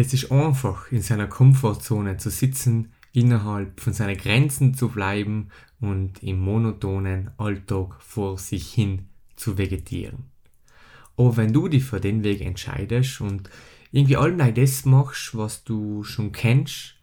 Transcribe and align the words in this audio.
Es 0.00 0.14
ist 0.14 0.30
einfach, 0.30 0.92
in 0.92 1.02
seiner 1.02 1.26
Komfortzone 1.26 2.18
zu 2.18 2.30
sitzen, 2.30 2.92
innerhalb 3.12 3.80
von 3.80 3.92
seinen 3.92 4.16
Grenzen 4.16 4.72
zu 4.74 4.90
bleiben 4.90 5.48
und 5.80 6.22
im 6.22 6.38
monotonen 6.38 7.32
Alltag 7.36 8.00
vor 8.00 8.38
sich 8.38 8.72
hin 8.72 9.08
zu 9.34 9.58
vegetieren. 9.58 10.30
Aber 11.16 11.36
wenn 11.36 11.52
du 11.52 11.66
dich 11.66 11.82
für 11.82 11.98
den 11.98 12.22
Weg 12.22 12.42
entscheidest 12.42 13.20
und 13.20 13.50
irgendwie 13.90 14.16
allem 14.16 14.54
das 14.54 14.84
machst, 14.84 15.36
was 15.36 15.64
du 15.64 16.04
schon 16.04 16.30
kennst, 16.30 16.94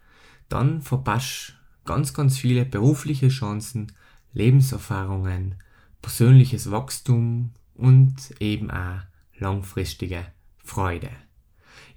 dann 0.48 0.82
verpasst 0.82 1.57
ganz, 1.84 2.14
ganz 2.14 2.38
viele 2.38 2.64
berufliche 2.64 3.27
Chancen, 3.27 3.91
Lebenserfahrungen, 4.32 5.55
persönliches 6.02 6.71
Wachstum 6.71 7.52
und 7.73 8.16
eben 8.39 8.71
auch 8.71 9.02
langfristige 9.38 10.27
Freude. 10.64 11.09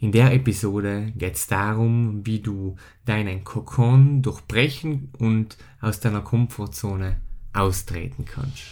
In 0.01 0.12
der 0.12 0.33
Episode 0.33 1.12
geht 1.17 1.35
es 1.35 1.49
darum, 1.49 2.25
wie 2.25 2.39
du 2.39 2.77
deinen 3.05 3.43
Kokon 3.43 4.23
durchbrechen 4.23 5.11
und 5.19 5.56
aus 5.80 5.98
deiner 5.98 6.20
Komfortzone 6.20 7.20
austreten 7.52 8.25
kannst. 8.25 8.62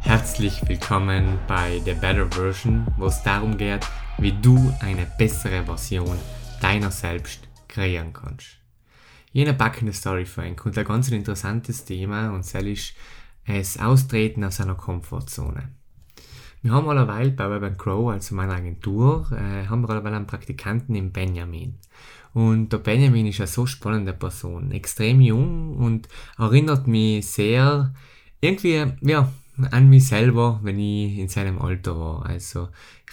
Herzlich 0.00 0.66
willkommen 0.66 1.38
bei 1.46 1.78
The 1.84 1.92
Better 1.92 2.30
Version, 2.30 2.86
wo 2.96 3.06
es 3.08 3.22
darum 3.22 3.58
geht, 3.58 3.86
wie 4.16 4.32
du 4.32 4.72
eine 4.80 5.06
bessere 5.18 5.66
Version 5.66 6.16
deiner 6.62 6.90
selbst 6.90 7.46
kreieren 7.68 8.14
kannst. 8.14 8.56
Jene 9.32 9.52
backende 9.52 9.92
Story 9.92 10.26
ein 10.36 10.56
und 10.58 10.78
ein 10.78 10.84
ganz 10.86 11.10
interessantes 11.10 11.84
Thema 11.84 12.30
und 12.30 12.40
das 12.40 12.62
ist 12.62 12.94
das 13.46 13.78
Austreten 13.78 14.44
aus 14.44 14.56
seiner 14.56 14.74
Komfortzone. 14.74 15.70
Wir 16.62 16.72
haben 16.72 16.88
allerweil 16.88 17.30
bei 17.32 17.60
Web 17.60 17.76
Grow, 17.76 18.10
also 18.10 18.34
meiner 18.36 18.54
Agentur, 18.54 19.26
äh, 19.32 19.66
haben 19.66 19.82
wir 19.82 19.90
allerweil 19.90 20.14
einen 20.14 20.26
Praktikanten 20.28 20.94
im 20.94 21.10
Benjamin. 21.10 21.74
Und 22.34 22.72
der 22.72 22.78
Benjamin 22.78 23.26
ist 23.26 23.40
eine 23.40 23.48
so 23.48 23.66
spannende 23.66 24.12
Person, 24.12 24.70
extrem 24.70 25.20
jung 25.20 25.76
und 25.76 26.08
erinnert 26.38 26.86
mich 26.86 27.26
sehr 27.26 27.92
irgendwie, 28.40 28.84
ja, 29.02 29.32
an 29.70 29.88
mich 29.88 30.06
selber, 30.06 30.60
wenn 30.62 30.78
ich 30.78 31.18
in 31.18 31.28
seinem 31.28 31.60
Alter 31.60 31.98
war. 31.98 32.26
Also 32.26 32.68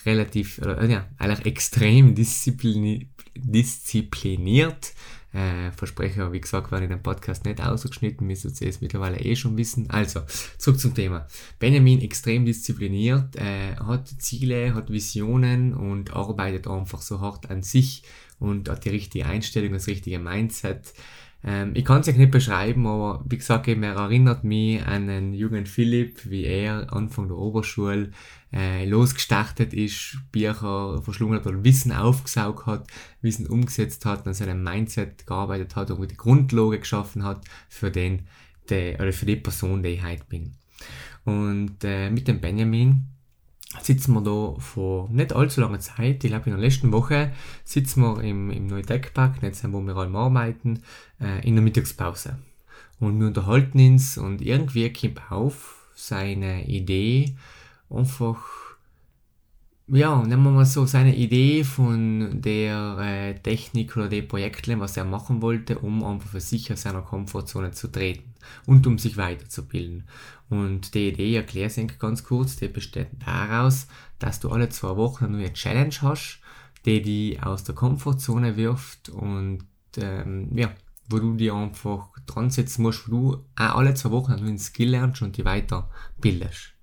relativ, 0.05 0.59
äh, 0.59 0.89
ja, 0.89 1.05
eigentlich 1.17 1.45
extrem 1.45 2.15
disziplini 2.15 3.09
diszipliniert, 3.35 4.93
äh, 5.33 5.71
Versprecher, 5.71 6.31
wie 6.31 6.41
gesagt, 6.41 6.71
werden 6.71 6.85
in 6.85 6.89
dem 6.89 7.03
Podcast 7.03 7.45
nicht 7.45 7.61
ausgeschnitten, 7.61 8.25
müsstet 8.25 8.59
ihr 8.61 8.69
es 8.69 8.81
mittlerweile 8.81 9.19
eh 9.19 9.35
schon 9.35 9.57
wissen. 9.57 9.89
Also, 9.89 10.21
zurück 10.57 10.79
zum 10.79 10.95
Thema. 10.95 11.27
Benjamin 11.59 12.01
extrem 12.01 12.45
diszipliniert, 12.45 13.35
äh, 13.35 13.75
hat 13.75 14.07
Ziele, 14.07 14.73
hat 14.73 14.91
Visionen 14.91 15.73
und 15.73 16.13
arbeitet 16.15 16.67
einfach 16.67 17.01
so 17.01 17.21
hart 17.21 17.49
an 17.49 17.61
sich 17.61 18.03
und 18.39 18.69
hat 18.69 18.85
die 18.85 18.89
richtige 18.89 19.25
Einstellung, 19.25 19.73
das 19.73 19.87
richtige 19.87 20.19
Mindset. 20.19 20.93
Ähm, 21.43 21.71
ich 21.73 21.85
kann 21.85 22.01
es 22.01 22.07
euch 22.07 22.17
nicht 22.17 22.31
beschreiben, 22.31 22.85
aber 22.85 23.23
wie 23.27 23.37
gesagt, 23.37 23.67
er 23.67 23.81
erinnert 23.81 24.43
mich 24.43 24.85
an 24.85 25.07
den 25.07 25.33
jungen 25.33 25.65
Philipp, 25.65 26.29
wie 26.29 26.43
er 26.43 26.91
Anfang 26.91 27.27
der 27.27 27.37
Oberschule 27.37 28.11
äh, 28.51 28.85
losgestartet 28.85 29.73
ist, 29.73 30.17
Bücher 30.31 31.01
verschlungen 31.01 31.39
hat 31.39 31.47
oder 31.47 31.63
Wissen 31.63 31.91
aufgesaugt 31.91 32.65
hat, 32.65 32.87
Wissen 33.21 33.47
umgesetzt 33.47 34.05
hat, 34.05 34.27
an 34.27 34.33
seinem 34.33 34.63
Mindset 34.63 35.25
gearbeitet 35.25 35.75
hat 35.75 35.91
und 35.91 36.11
die 36.11 36.17
Grundlage 36.17 36.79
geschaffen 36.79 37.23
hat 37.23 37.45
für 37.69 37.91
den, 37.91 38.27
der, 38.69 38.99
oder 38.99 39.13
für 39.13 39.25
die 39.25 39.37
Person, 39.37 39.83
die 39.83 39.89
ich 39.89 40.03
heute 40.03 40.25
bin. 40.27 40.53
Und 41.25 41.83
äh, 41.83 42.09
mit 42.09 42.27
dem 42.27 42.41
Benjamin 42.41 43.05
sitzen 43.81 44.13
wir 44.13 44.21
da 44.21 44.59
vor 44.59 45.09
nicht 45.11 45.33
allzu 45.33 45.61
langer 45.61 45.79
Zeit, 45.79 46.23
ich 46.23 46.31
glaube 46.31 46.49
in 46.49 46.55
der 46.55 46.61
letzten 46.61 46.91
Woche, 46.91 47.31
sitzen 47.63 48.01
wir 48.01 48.23
im, 48.23 48.49
im 48.49 48.67
Neutech-Park, 48.67 49.43
nicht 49.43 49.63
wo 49.71 49.81
wir 49.81 49.95
alle 49.95 50.17
arbeiten, 50.17 50.81
äh, 51.21 51.45
in 51.47 51.55
der 51.55 51.63
Mittagspause. 51.63 52.37
Und 52.99 53.19
wir 53.19 53.27
unterhalten 53.27 53.79
uns 53.79 54.17
und 54.17 54.41
irgendwie 54.41 54.91
kommt 54.91 55.31
auf 55.31 55.87
seine 55.95 56.65
Idee, 56.65 57.35
einfach, 57.89 58.39
ja, 59.87 60.21
nehmen 60.23 60.43
wir 60.43 60.51
mal 60.51 60.65
so 60.65 60.85
seine 60.85 61.15
Idee 61.15 61.63
von 61.63 62.41
der 62.41 62.97
äh, 62.99 63.33
Technik 63.35 63.95
oder 63.95 64.09
der 64.09 64.23
Projekte, 64.23 64.79
was 64.79 64.97
er 64.97 65.05
machen 65.05 65.41
wollte, 65.41 65.79
um 65.79 66.03
einfach 66.03 66.29
für 66.29 66.41
sich 66.41 66.71
aus 66.73 66.81
seiner 66.81 67.01
Komfortzone 67.01 67.71
zu 67.71 67.87
treten 67.87 68.28
und 68.65 68.85
um 68.87 68.97
sich 68.97 69.17
weiterzubilden. 69.17 70.07
Und 70.49 70.93
die 70.93 71.09
Idee, 71.09 71.35
erkläre 71.35 71.69
ich 71.69 71.99
ganz 71.99 72.23
kurz, 72.23 72.55
die 72.55 72.67
besteht 72.67 73.09
daraus, 73.25 73.87
dass 74.17 74.39
du 74.39 74.49
alle 74.49 74.69
zwei 74.69 74.95
Wochen 74.95 75.25
eine 75.25 75.37
neue 75.37 75.53
Challenge 75.53 75.95
hast, 76.01 76.41
die 76.85 77.01
dich 77.01 77.43
aus 77.43 77.63
der 77.63 77.75
Komfortzone 77.75 78.57
wirft 78.57 79.09
und 79.09 79.63
ähm, 79.97 80.49
ja, 80.55 80.71
wo 81.09 81.19
du 81.19 81.35
dir 81.35 81.53
einfach 81.55 82.09
dran 82.25 82.49
setzen 82.49 82.83
musst, 82.83 83.07
wo 83.07 83.11
du 83.11 83.45
auch 83.55 83.75
alle 83.75 83.93
zwei 83.95 84.11
Wochen 84.11 84.33
einen 84.33 84.45
neuen 84.45 84.59
Skill 84.59 84.89
lernst 84.89 85.21
und 85.21 85.37
dich 85.37 85.45
weiterbildest. 85.45 86.73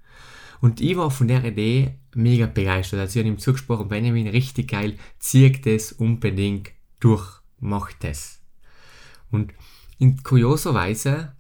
Und 0.61 0.81
ich 0.81 0.97
war 0.97 1.11
von 1.11 1.29
der 1.29 1.45
Idee 1.45 1.99
mega 2.15 2.47
begeistert. 2.47 3.01
Also 3.01 3.19
ich 3.19 3.25
habe 3.25 3.35
ihm 3.35 3.39
zugesprochen, 3.39 3.89
Benjamin, 3.89 4.27
richtig 4.27 4.71
geil, 4.71 4.97
zieh 5.19 5.53
das 5.53 5.93
unbedingt 5.93 6.71
durch, 6.99 7.41
mach 7.61 7.93
das. 7.93 8.41
Und 9.31 9.53
in 9.99 10.23
kurioser 10.23 10.75
Weise 10.75 11.36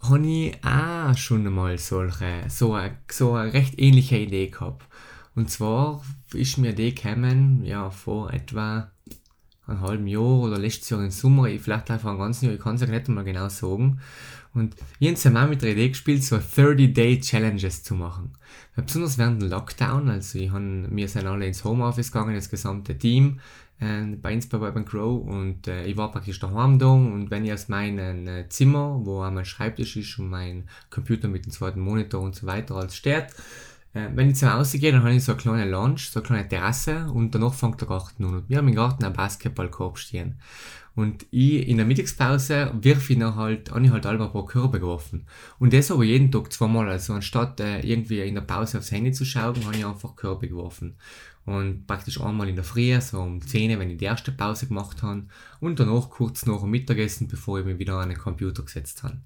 habe 0.00 0.26
ich 0.26 0.64
auch 0.64 1.16
schon 1.16 1.46
einmal 1.46 1.78
solche, 1.78 2.44
so 2.48 2.74
eine, 2.74 2.98
so 3.10 3.34
eine 3.34 3.52
recht 3.52 3.78
ähnliche 3.78 4.18
Idee 4.18 4.48
gehabt. 4.48 4.86
Und 5.34 5.50
zwar 5.50 6.02
ist 6.34 6.58
mir 6.58 6.74
die 6.74 6.94
gekommen, 6.94 7.64
ja, 7.64 7.90
vor 7.90 8.32
etwa 8.32 8.90
einem 9.66 9.80
halben 9.82 10.06
Jahr 10.06 10.22
oder 10.40 10.58
letztes 10.58 10.90
Jahr 10.90 11.02
im 11.04 11.10
Sommer, 11.10 11.48
vielleicht 11.58 11.90
einfach 11.90 12.12
ein 12.12 12.18
ganzes 12.18 12.42
Jahr, 12.42 12.54
ich 12.54 12.60
kann 12.60 12.76
es 12.76 12.80
ja 12.80 12.86
nicht 12.86 13.08
einmal 13.08 13.24
genau 13.24 13.48
sagen. 13.48 14.00
Und 14.54 14.74
ich 14.98 15.26
habe 15.26 15.40
auch 15.40 15.48
mit 15.48 15.62
der 15.62 15.72
Idee 15.72 15.90
gespielt, 15.90 16.24
so 16.24 16.36
30-Day-Challenges 16.36 17.82
zu 17.82 17.94
machen. 17.94 18.32
Besonders 18.74 19.18
während 19.18 19.42
dem 19.42 19.50
Lockdown, 19.50 20.08
also 20.08 20.38
ich 20.38 20.50
han, 20.50 20.88
wir 20.90 21.08
sind 21.08 21.26
alle 21.26 21.46
ins 21.46 21.64
Homeoffice 21.64 22.10
gegangen, 22.10 22.34
das 22.34 22.50
gesamte 22.50 22.96
Team, 22.96 23.40
äh, 23.80 24.16
bei 24.16 24.38
bei 24.50 24.60
Web 24.60 24.86
Grow 24.86 25.26
und 25.26 25.68
äh, 25.68 25.84
ich 25.84 25.96
war 25.96 26.10
praktisch 26.10 26.40
daheim 26.40 26.78
da 26.78 26.86
und 26.86 27.30
wenn 27.30 27.44
ich 27.44 27.52
aus 27.52 27.68
meinem 27.68 28.26
äh, 28.26 28.48
Zimmer, 28.48 29.00
wo 29.04 29.22
auch 29.22 29.30
mein 29.30 29.44
Schreibtisch 29.44 29.96
ist 29.96 30.18
und 30.18 30.30
mein 30.30 30.68
Computer 30.90 31.28
mit 31.28 31.44
dem 31.44 31.52
zweiten 31.52 31.80
Monitor 31.80 32.20
und 32.22 32.34
so 32.34 32.46
weiter 32.46 32.76
alles 32.76 32.96
steht, 32.96 33.26
äh, 33.98 34.16
wenn 34.16 34.30
ich 34.30 34.36
zu 34.36 34.52
Hause 34.52 34.78
gehe, 34.78 34.92
dann 34.92 35.02
habe 35.02 35.14
ich 35.14 35.24
so 35.24 35.32
eine 35.32 35.40
kleine 35.40 35.70
Lounge, 35.70 35.98
so 35.98 36.20
eine 36.20 36.26
kleine 36.26 36.48
Terrasse 36.48 37.10
und 37.12 37.34
danach 37.34 37.54
fängt 37.54 37.80
der 37.80 37.88
Garten 37.88 38.24
an. 38.24 38.34
Und 38.34 38.48
wir 38.48 38.58
haben 38.58 38.68
im 38.68 38.74
Garten 38.74 39.04
einen 39.04 39.14
Basketballkorb 39.14 39.98
stehen. 39.98 40.36
Und 40.94 41.26
ich 41.30 41.68
in 41.68 41.76
der 41.76 41.86
Mittagspause 41.86 42.72
wirf 42.80 43.08
ich 43.08 43.20
halt, 43.22 43.70
habe 43.70 43.84
ich 43.84 43.90
halt 43.92 44.04
alle 44.04 44.20
ein 44.20 44.32
paar 44.32 44.46
Körbe 44.46 44.80
geworfen. 44.80 45.26
Und 45.60 45.72
das 45.72 45.92
aber 45.92 46.02
jeden 46.02 46.32
Tag 46.32 46.52
zweimal. 46.52 46.88
Also 46.88 47.12
anstatt 47.12 47.60
äh, 47.60 47.80
irgendwie 47.80 48.20
in 48.20 48.34
der 48.34 48.42
Pause 48.42 48.78
aufs 48.78 48.90
Handy 48.90 49.12
zu 49.12 49.24
schauen, 49.24 49.64
habe 49.64 49.76
ich 49.76 49.86
einfach 49.86 50.16
Körbe 50.16 50.48
geworfen. 50.48 50.96
Und 51.44 51.86
praktisch 51.86 52.20
einmal 52.20 52.48
in 52.48 52.56
der 52.56 52.64
Früh, 52.64 53.00
so 53.00 53.20
um 53.20 53.40
10 53.40 53.78
wenn 53.78 53.90
ich 53.90 53.98
die 53.98 54.04
erste 54.04 54.32
Pause 54.32 54.66
gemacht 54.66 55.02
habe. 55.02 55.26
Und 55.60 55.78
danach 55.78 56.10
kurz 56.10 56.46
nach 56.46 56.60
dem 56.60 56.70
Mittagessen, 56.70 57.28
bevor 57.28 57.60
ich 57.60 57.64
mich 57.64 57.78
wieder 57.78 57.94
an 57.94 58.08
den 58.08 58.18
Computer 58.18 58.64
gesetzt 58.64 59.02
habe. 59.02 59.18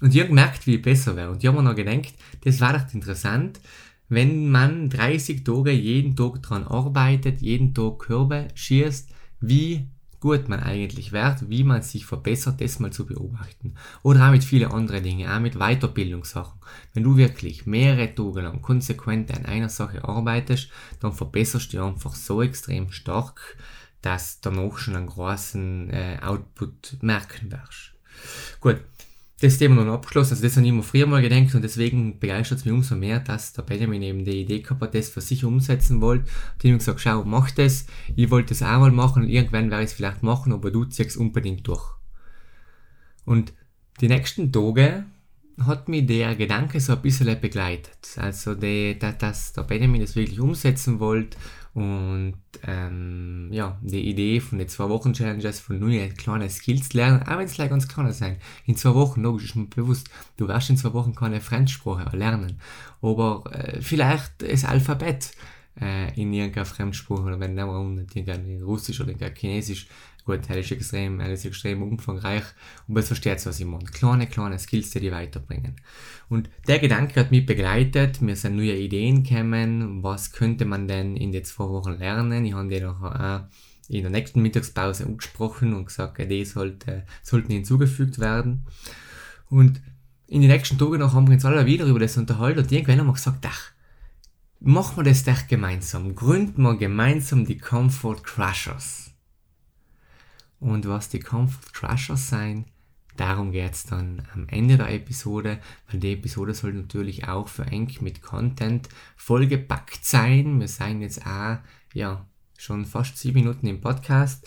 Und 0.00 0.14
ich 0.14 0.20
habe 0.20 0.28
gemerkt, 0.28 0.66
wie 0.66 0.76
ich 0.76 0.82
besser 0.82 1.16
wäre. 1.16 1.30
Und 1.30 1.42
ich 1.42 1.46
habe 1.46 1.58
mir 1.58 1.68
noch 1.68 1.76
gedacht, 1.76 2.14
das 2.44 2.60
war 2.60 2.72
doch 2.72 2.94
interessant, 2.94 3.60
wenn 4.08 4.50
man 4.50 4.90
30 4.90 5.44
Tage 5.44 5.70
jeden 5.70 6.16
Tag 6.16 6.42
dran 6.42 6.64
arbeitet, 6.64 7.40
jeden 7.40 7.74
Tag 7.74 8.00
Körbe 8.00 8.48
schießt, 8.54 9.08
wie 9.40 9.86
gut 10.20 10.48
man 10.48 10.60
eigentlich 10.60 11.12
wird, 11.12 11.48
wie 11.48 11.64
man 11.64 11.82
sich 11.82 12.04
verbessert, 12.04 12.60
das 12.60 12.78
mal 12.78 12.92
zu 12.92 13.06
beobachten. 13.06 13.74
Oder 14.02 14.26
auch 14.26 14.32
mit 14.32 14.44
vielen 14.44 14.70
anderen 14.70 15.02
Dingen, 15.02 15.30
auch 15.30 15.40
mit 15.40 15.54
Weiterbildungssachen. 15.54 16.60
Wenn 16.92 17.04
du 17.04 17.16
wirklich 17.16 17.66
mehrere 17.66 18.14
Tage 18.14 18.42
lang 18.42 18.60
konsequent 18.60 19.34
an 19.34 19.46
einer 19.46 19.70
Sache 19.70 20.04
arbeitest, 20.04 20.70
dann 21.00 21.12
verbesserst 21.12 21.72
du 21.72 21.78
dich 21.78 21.86
einfach 21.86 22.14
so 22.14 22.42
extrem 22.42 22.92
stark, 22.92 23.56
dass 24.02 24.40
du 24.40 24.50
danach 24.50 24.78
schon 24.78 24.96
einen 24.96 25.06
großen 25.06 25.90
äh, 25.90 26.18
Output 26.22 26.98
merken 27.00 27.50
wirst. 27.50 27.94
Gut, 28.60 28.80
das 29.40 29.56
Thema 29.56 29.84
noch 29.84 29.94
abgeschlossen. 29.94 30.32
Also 30.32 30.42
das 30.42 30.56
habe 30.56 30.66
ich 30.66 30.72
immer 30.72 30.82
früher 30.82 31.06
mal 31.06 31.22
gedacht 31.22 31.54
und 31.54 31.62
deswegen 31.62 32.18
begeistert 32.18 32.58
es 32.58 32.64
mich 32.64 32.74
umso 32.74 32.94
mehr, 32.94 33.20
dass 33.20 33.54
der 33.54 33.62
Benjamin 33.62 34.02
eben 34.02 34.24
die 34.24 34.42
Idee 34.42 34.60
gehabt 34.60 34.82
hat, 34.82 34.94
das 34.94 35.08
für 35.08 35.22
sich 35.22 35.44
umsetzen 35.44 36.00
wollte. 36.00 36.24
Und 36.24 36.64
ich 36.64 36.70
habe 36.70 36.78
gesagt, 36.78 37.00
schau, 37.00 37.24
mach 37.24 37.50
das. 37.50 37.86
Ich 38.16 38.30
wollte 38.30 38.50
das 38.50 38.62
auch 38.62 38.80
mal 38.80 38.92
machen 38.92 39.22
und 39.22 39.28
irgendwann 39.30 39.70
werde 39.70 39.84
ich 39.84 39.90
es 39.90 39.96
vielleicht 39.96 40.22
machen, 40.22 40.52
aber 40.52 40.70
du 40.70 40.84
ziehst 40.84 41.10
es 41.10 41.16
unbedingt 41.16 41.66
durch. 41.66 41.84
Und 43.24 43.54
die 44.00 44.08
nächsten 44.08 44.52
Tage 44.52 45.04
hat 45.66 45.88
mich 45.88 46.06
der 46.06 46.36
Gedanke 46.36 46.80
so 46.80 46.92
ein 46.92 47.02
bisschen 47.02 47.40
begleitet. 47.40 48.16
Also, 48.16 48.54
die, 48.54 48.98
dass 48.98 49.52
der 49.52 49.62
Benjamin 49.62 50.00
das 50.02 50.16
wirklich 50.16 50.40
umsetzen 50.40 51.00
wollte 51.00 51.36
Und 51.72 52.34
ähm, 52.66 53.48
ja, 53.52 53.78
die 53.80 54.08
Idee 54.08 54.40
von 54.40 54.58
den 54.58 54.68
zwei 54.68 54.88
Wochen 54.88 55.12
Challenges, 55.12 55.60
von 55.60 55.78
neue 55.78 56.08
kleine 56.08 56.50
Skills 56.50 56.92
lernen, 56.94 57.22
auch 57.22 57.38
wenn 57.38 57.46
es 57.46 57.56
ganz 57.56 57.86
kleine 57.86 58.12
sein. 58.12 58.38
In 58.66 58.76
zwei 58.76 58.94
Wochen, 58.94 59.22
logisch, 59.22 59.44
ist 59.44 59.56
mir 59.56 59.66
bewusst, 59.66 60.10
du 60.36 60.48
wirst 60.48 60.70
in 60.70 60.76
zwei 60.76 60.92
Wochen 60.92 61.14
keine 61.14 61.40
Fremdsprache 61.40 62.16
lernen. 62.16 62.58
Aber 63.02 63.44
äh, 63.52 63.80
vielleicht 63.80 64.42
das 64.42 64.64
Alphabet 64.64 65.30
äh, 65.80 66.12
in 66.20 66.32
irgendeiner 66.32 66.66
Fremdsprache, 66.66 67.22
oder 67.22 67.40
wenn 67.40 67.54
nicht 67.54 68.16
in 68.16 68.62
Russisch 68.62 69.00
oder 69.00 69.12
in 69.12 69.34
Chinesisch, 69.34 69.86
Gut, 70.24 70.40
er 70.48 70.58
ist 70.58 70.70
extrem, 70.70 71.20
er 71.20 71.32
ist 71.32 71.44
extrem 71.44 71.82
umfangreich 71.82 72.44
und 72.86 72.94
man 72.94 73.02
versteht, 73.02 73.44
was 73.46 73.58
ich 73.58 73.66
meine. 73.66 73.84
Kleine, 73.84 74.26
kleine 74.26 74.58
Skills, 74.58 74.90
die 74.90 75.00
die 75.00 75.12
weiterbringen. 75.12 75.76
Und 76.28 76.50
der 76.68 76.78
Gedanke 76.78 77.20
hat 77.20 77.30
mich 77.30 77.46
begleitet, 77.46 78.20
mir 78.20 78.36
sind 78.36 78.56
neue 78.56 78.76
Ideen 78.76 79.22
gekommen, 79.22 80.02
was 80.02 80.32
könnte 80.32 80.64
man 80.64 80.88
denn 80.88 81.16
in 81.16 81.32
den 81.32 81.44
zwei 81.44 81.64
Wochen 81.64 81.98
lernen. 81.98 82.44
Ich 82.44 82.52
habe 82.52 82.68
die 82.68 82.80
noch 82.80 83.02
auch 83.02 83.40
in 83.88 84.02
der 84.02 84.10
nächsten 84.10 84.40
Mittagspause 84.40 85.04
angesprochen 85.04 85.74
und 85.74 85.86
gesagt, 85.86 86.18
die 86.18 86.44
sollte, 86.44 87.04
sollten 87.22 87.52
hinzugefügt 87.52 88.20
werden. 88.20 88.66
Und 89.48 89.80
in 90.28 90.42
den 90.42 90.50
nächsten 90.50 90.78
Tagen 90.78 90.98
noch 90.98 91.12
haben 91.12 91.26
wir 91.26 91.34
uns 91.34 91.44
alle 91.44 91.66
wieder 91.66 91.86
über 91.86 91.98
das 91.98 92.16
unterhalten 92.16 92.60
und 92.60 92.70
irgendwann 92.70 93.00
haben 93.00 93.08
wir 93.08 93.14
gesagt, 93.14 93.44
ach, 93.48 93.72
machen 94.60 94.98
wir 94.98 95.04
das 95.04 95.24
doch 95.24 95.48
gemeinsam. 95.48 96.14
Gründen 96.14 96.62
wir 96.62 96.76
gemeinsam 96.76 97.46
die 97.46 97.58
Comfort 97.58 98.22
Crushers 98.22 99.09
und 100.60 100.86
was 100.86 101.08
die 101.08 101.20
Comfort 101.20 101.72
Crushers 101.72 102.28
sein. 102.28 102.66
Darum 103.16 103.52
geht 103.52 103.72
es 103.72 103.84
dann 103.84 104.22
am 104.32 104.46
Ende 104.48 104.76
der 104.76 104.90
Episode, 104.90 105.58
weil 105.90 106.00
die 106.00 106.12
Episode 106.12 106.54
soll 106.54 106.72
natürlich 106.72 107.28
auch 107.28 107.48
für 107.48 107.66
eng 107.66 107.90
mit 108.00 108.22
Content 108.22 108.88
vollgepackt 109.16 110.04
sein. 110.04 110.60
Wir 110.60 110.68
seien 110.68 111.02
jetzt 111.02 111.26
auch, 111.26 111.58
ja, 111.92 112.26
schon 112.56 112.84
fast 112.84 113.18
sieben 113.18 113.40
Minuten 113.40 113.66
im 113.66 113.80
Podcast. 113.80 114.46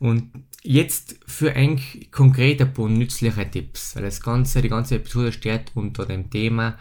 Und 0.00 0.30
jetzt 0.62 1.18
für 1.26 1.54
eng 1.54 1.80
konkret 2.10 2.60
ein 2.60 2.72
paar 2.72 2.88
nützliche 2.88 3.50
Tipps, 3.50 3.94
weil 3.94 4.02
das 4.02 4.20
Ganze, 4.20 4.62
die 4.62 4.68
ganze 4.68 4.96
Episode 4.96 5.32
steht 5.32 5.72
unter 5.74 6.06
dem 6.06 6.30
Thema 6.30 6.78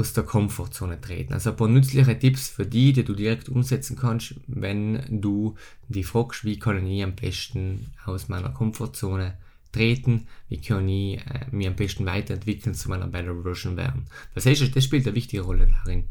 aus 0.00 0.12
der 0.12 0.24
Komfortzone 0.24 1.00
treten. 1.00 1.34
Also 1.34 1.50
ein 1.50 1.56
paar 1.56 1.68
nützliche 1.68 2.18
Tipps 2.18 2.48
für 2.48 2.66
die, 2.66 2.92
die 2.92 3.04
du 3.04 3.14
direkt 3.14 3.48
umsetzen 3.48 3.96
kannst, 3.96 4.34
wenn 4.46 5.04
du 5.08 5.56
die 5.88 6.04
fragst, 6.04 6.44
wie 6.44 6.58
kann 6.58 6.86
ich 6.86 7.04
am 7.04 7.14
besten 7.14 7.92
aus 8.04 8.28
meiner 8.28 8.50
Komfortzone 8.50 9.36
treten, 9.72 10.26
wie 10.48 10.60
kann 10.60 10.88
ich 10.88 11.18
äh, 11.18 11.46
mich 11.50 11.68
am 11.68 11.76
besten 11.76 12.06
weiterentwickeln 12.06 12.74
zu 12.74 12.88
meiner 12.88 13.06
Better 13.06 13.42
Version 13.42 13.76
werden. 13.76 14.06
Das 14.34 14.46
heißt, 14.46 14.74
das 14.74 14.84
spielt 14.84 15.06
eine 15.06 15.14
wichtige 15.14 15.42
Rolle 15.42 15.68
darin. 15.68 16.08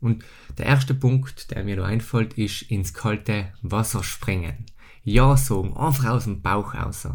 Und 0.00 0.24
der 0.58 0.66
erste 0.66 0.94
Punkt, 0.94 1.50
der 1.50 1.64
mir 1.64 1.76
da 1.76 1.84
einfällt, 1.84 2.34
ist 2.34 2.62
ins 2.62 2.92
kalte 2.92 3.52
Wasser 3.62 4.02
springen. 4.02 4.66
Ja 5.04 5.36
sagen, 5.36 5.76
einfach 5.76 6.10
aus 6.10 6.24
dem 6.24 6.42
Bauch 6.42 6.74
raus. 6.74 7.08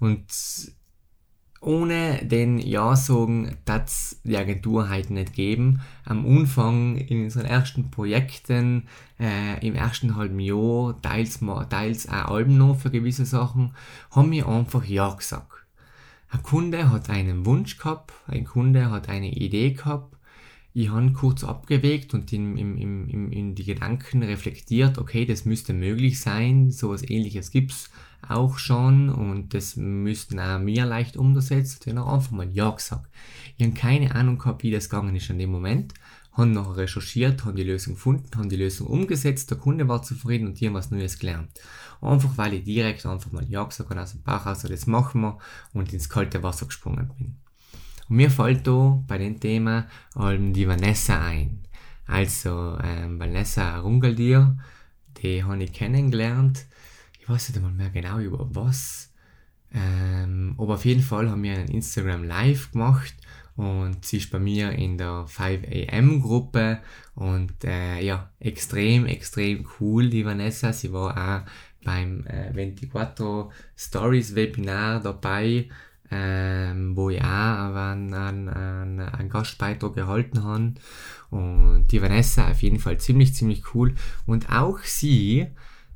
Und 0.00 0.26
ohne 1.60 2.24
den 2.24 2.58
Ja 2.58 2.96
sagen, 2.96 3.56
dass 3.66 4.20
die 4.24 4.36
Agentur 4.36 4.88
halt 4.88 5.10
nicht 5.10 5.34
geben. 5.34 5.80
Am 6.04 6.26
Anfang 6.26 6.96
in 6.96 7.24
unseren 7.24 7.44
ersten 7.44 7.90
Projekten, 7.90 8.88
äh, 9.18 9.64
im 9.66 9.74
ersten 9.74 10.16
halben 10.16 10.40
Jahr, 10.40 11.00
teils, 11.02 11.40
teils 11.68 12.08
auch 12.08 12.30
Alben 12.30 12.56
noch 12.56 12.78
für 12.78 12.90
gewisse 12.90 13.26
Sachen, 13.26 13.74
haben 14.10 14.30
wir 14.32 14.48
einfach 14.48 14.84
Ja 14.84 15.12
gesagt. 15.12 15.66
Ein 16.30 16.42
Kunde 16.42 16.90
hat 16.90 17.10
einen 17.10 17.44
Wunsch 17.44 17.76
gehabt, 17.76 18.12
ein 18.26 18.44
Kunde 18.44 18.90
hat 18.90 19.08
eine 19.08 19.30
Idee 19.30 19.72
gehabt, 19.72 20.16
ich 20.72 20.88
habe 20.90 21.12
kurz 21.12 21.42
abgewegt 21.42 22.14
und 22.14 22.32
in, 22.32 22.56
in, 22.56 22.78
in, 23.08 23.32
in 23.32 23.54
die 23.56 23.64
Gedanken 23.64 24.22
reflektiert, 24.22 24.98
okay, 24.98 25.26
das 25.26 25.44
müsste 25.44 25.72
möglich 25.72 26.20
sein, 26.20 26.70
sowas 26.70 27.02
ähnliches 27.02 27.50
gibt's 27.50 27.90
auch 28.28 28.58
schon 28.58 29.08
und 29.08 29.54
das 29.54 29.76
müssten 29.76 30.38
auch 30.38 30.58
mir 30.58 30.86
leicht 30.86 31.16
umsetzen. 31.16 31.80
Ich 31.84 31.96
einfach 31.96 32.30
mal 32.30 32.48
Ja 32.50 32.70
gesagt. 32.70 33.08
Ich 33.56 33.66
habe 33.66 33.74
keine 33.74 34.14
Ahnung 34.14 34.38
gehabt, 34.38 34.62
wie 34.62 34.70
das 34.70 34.88
gegangen 34.88 35.16
ist 35.16 35.30
in 35.30 35.38
dem 35.38 35.50
Moment. 35.50 35.94
Habe 36.32 36.46
noch 36.46 36.76
recherchiert, 36.76 37.44
habe 37.44 37.56
die 37.56 37.64
Lösung 37.64 37.94
gefunden, 37.94 38.30
habe 38.36 38.48
die 38.48 38.56
Lösung 38.56 38.86
umgesetzt, 38.86 39.50
der 39.50 39.58
Kunde 39.58 39.88
war 39.88 40.02
zufrieden 40.02 40.46
und 40.46 40.60
die 40.60 40.66
haben 40.66 40.74
was 40.74 40.90
Neues 40.90 41.18
gelernt. 41.18 41.50
Einfach 42.00 42.38
weil 42.38 42.54
ich 42.54 42.64
direkt 42.64 43.04
einfach 43.04 43.32
mal 43.32 43.44
Ja 43.48 43.64
gesagt 43.64 43.90
habe 43.90 44.00
aus 44.00 44.12
dem 44.12 44.22
Bauch 44.22 44.46
raus, 44.46 44.62
das 44.62 44.86
machen 44.86 45.22
wir 45.22 45.38
und 45.72 45.92
ins 45.92 46.08
kalte 46.08 46.42
Wasser 46.42 46.66
gesprungen 46.66 47.10
bin. 47.18 47.36
Und 48.08 48.16
mir 48.16 48.30
fällt 48.30 48.66
da 48.66 49.02
bei 49.06 49.18
dem 49.18 49.40
Thema 49.40 49.86
ähm, 50.16 50.52
die 50.52 50.68
Vanessa 50.68 51.20
ein. 51.20 51.60
Also 52.06 52.78
ähm, 52.82 53.18
Vanessa 53.18 53.78
Rungeldier, 53.80 54.56
die 55.18 55.44
habe 55.44 55.62
ich 55.62 55.72
kennengelernt 55.72 56.66
weiß 57.30 57.48
nicht 57.48 57.56
einmal 57.56 57.72
mehr 57.72 57.90
genau 57.90 58.18
über 58.18 58.48
was. 58.54 59.12
Ähm, 59.72 60.54
aber 60.58 60.74
auf 60.74 60.84
jeden 60.84 61.02
Fall 61.02 61.30
haben 61.30 61.42
wir 61.42 61.52
einen 61.52 61.68
Instagram 61.68 62.24
Live 62.24 62.72
gemacht 62.72 63.14
und 63.56 64.04
sie 64.04 64.16
ist 64.16 64.30
bei 64.30 64.38
mir 64.38 64.72
in 64.72 64.98
der 64.98 65.26
5am 65.26 66.20
Gruppe 66.20 66.80
und 67.14 67.62
äh, 67.64 68.00
ja, 68.00 68.30
extrem, 68.40 69.06
extrem 69.06 69.66
cool, 69.78 70.10
die 70.10 70.24
Vanessa. 70.24 70.72
Sie 70.72 70.92
war 70.92 71.16
auch 71.16 71.50
beim 71.84 72.26
äh, 72.26 72.52
24 72.52 73.54
Stories 73.76 74.34
Webinar 74.34 75.00
dabei, 75.00 75.68
ähm, 76.10 76.96
wo 76.96 77.10
ich 77.10 77.20
auch 77.20 77.24
einen, 77.24 78.12
einen, 78.14 78.48
einen, 78.48 79.00
einen 79.00 79.28
Gastbeitrag 79.28 79.94
gehalten 79.94 80.42
habe. 80.42 80.74
Und 81.30 81.86
die 81.90 82.02
Vanessa 82.02 82.50
auf 82.50 82.62
jeden 82.62 82.80
Fall 82.80 82.98
ziemlich, 82.98 83.34
ziemlich 83.34 83.74
cool. 83.74 83.94
Und 84.26 84.50
auch 84.50 84.80
sie 84.80 85.46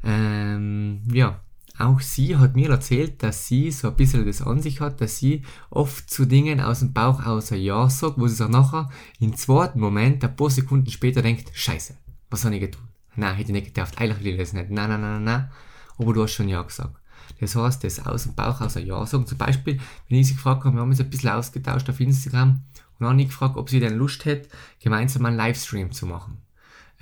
ähm, 0.05 1.03
ja, 1.11 1.41
auch 1.79 2.01
sie 2.01 2.37
hat 2.37 2.55
mir 2.55 2.71
erzählt, 2.71 3.23
dass 3.23 3.47
sie 3.47 3.71
so 3.71 3.89
ein 3.89 3.97
bisschen 3.97 4.25
das 4.25 4.43
an 4.43 4.61
sich 4.61 4.81
hat, 4.81 5.01
dass 5.01 5.19
sie 5.19 5.43
oft 5.71 6.09
zu 6.09 6.25
Dingen 6.25 6.61
aus 6.61 6.81
dem 6.81 6.93
Bauch 6.93 7.25
außer 7.25 7.57
Ja 7.57 7.91
sagt, 7.91 8.19
wo 8.19 8.29
sie 8.29 8.37
sich 8.37 8.49
nachher 8.49 8.91
im 9.19 9.35
zweiten 9.35 9.81
Moment, 9.81 10.23
ein 10.23 10.37
paar 10.37 10.51
Sekunden 10.51 10.91
später 10.91 11.21
denkt, 11.21 11.51
scheiße, 11.53 11.97
was 12.31 12.45
habe 12.45 12.55
ich 12.55 12.61
getan? 12.61 12.89
Nein, 13.17 13.35
hätte 13.35 13.51
ich 13.51 13.55
nicht 13.55 13.75
gedacht, 13.75 13.99
eigentlich 13.99 14.21
will 14.21 14.33
ich 14.35 14.39
das 14.39 14.53
nicht. 14.53 14.71
Nein, 14.71 14.89
nein, 14.89 15.01
nein, 15.01 15.25
nein, 15.25 15.51
aber 15.99 16.13
du 16.13 16.23
hast 16.23 16.33
schon 16.33 16.49
Ja 16.49 16.63
gesagt. 16.63 16.97
Das 17.41 17.57
heißt, 17.57 17.83
das 17.83 18.07
aus 18.07 18.25
dem 18.25 18.35
Bauch 18.35 18.61
außer 18.61 18.81
Ja 18.81 19.05
sagen. 19.07 19.27
Zum 19.27 19.39
Beispiel, 19.39 19.81
wenn 20.09 20.19
ich 20.19 20.29
sie 20.29 20.35
gefragt 20.35 20.65
habe, 20.65 20.77
wir 20.77 20.83
haben 20.83 20.91
uns 20.91 21.01
ein 21.01 21.11
bisschen 21.11 21.31
ausgetauscht 21.31 21.89
auf 21.91 21.99
Instagram 21.99 22.63
und 22.99 23.07
habe 23.07 23.21
ich 23.21 23.29
gefragt, 23.29 23.57
ob 23.57 23.71
sie 23.71 23.81
denn 23.81 23.97
Lust 23.97 24.25
hätte, 24.25 24.49
gemeinsam 24.81 25.25
einen 25.25 25.37
Livestream 25.37 25.91
zu 25.91 26.07
machen 26.07 26.44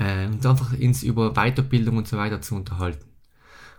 äh, 0.03 0.27
und 0.27 0.45
einfach 0.45 0.73
ins 0.73 1.03
über 1.03 1.33
Weiterbildung 1.35 1.97
und 1.97 2.09
so 2.09 2.17
weiter 2.17 2.41
zu 2.41 2.55
unterhalten. 2.55 3.07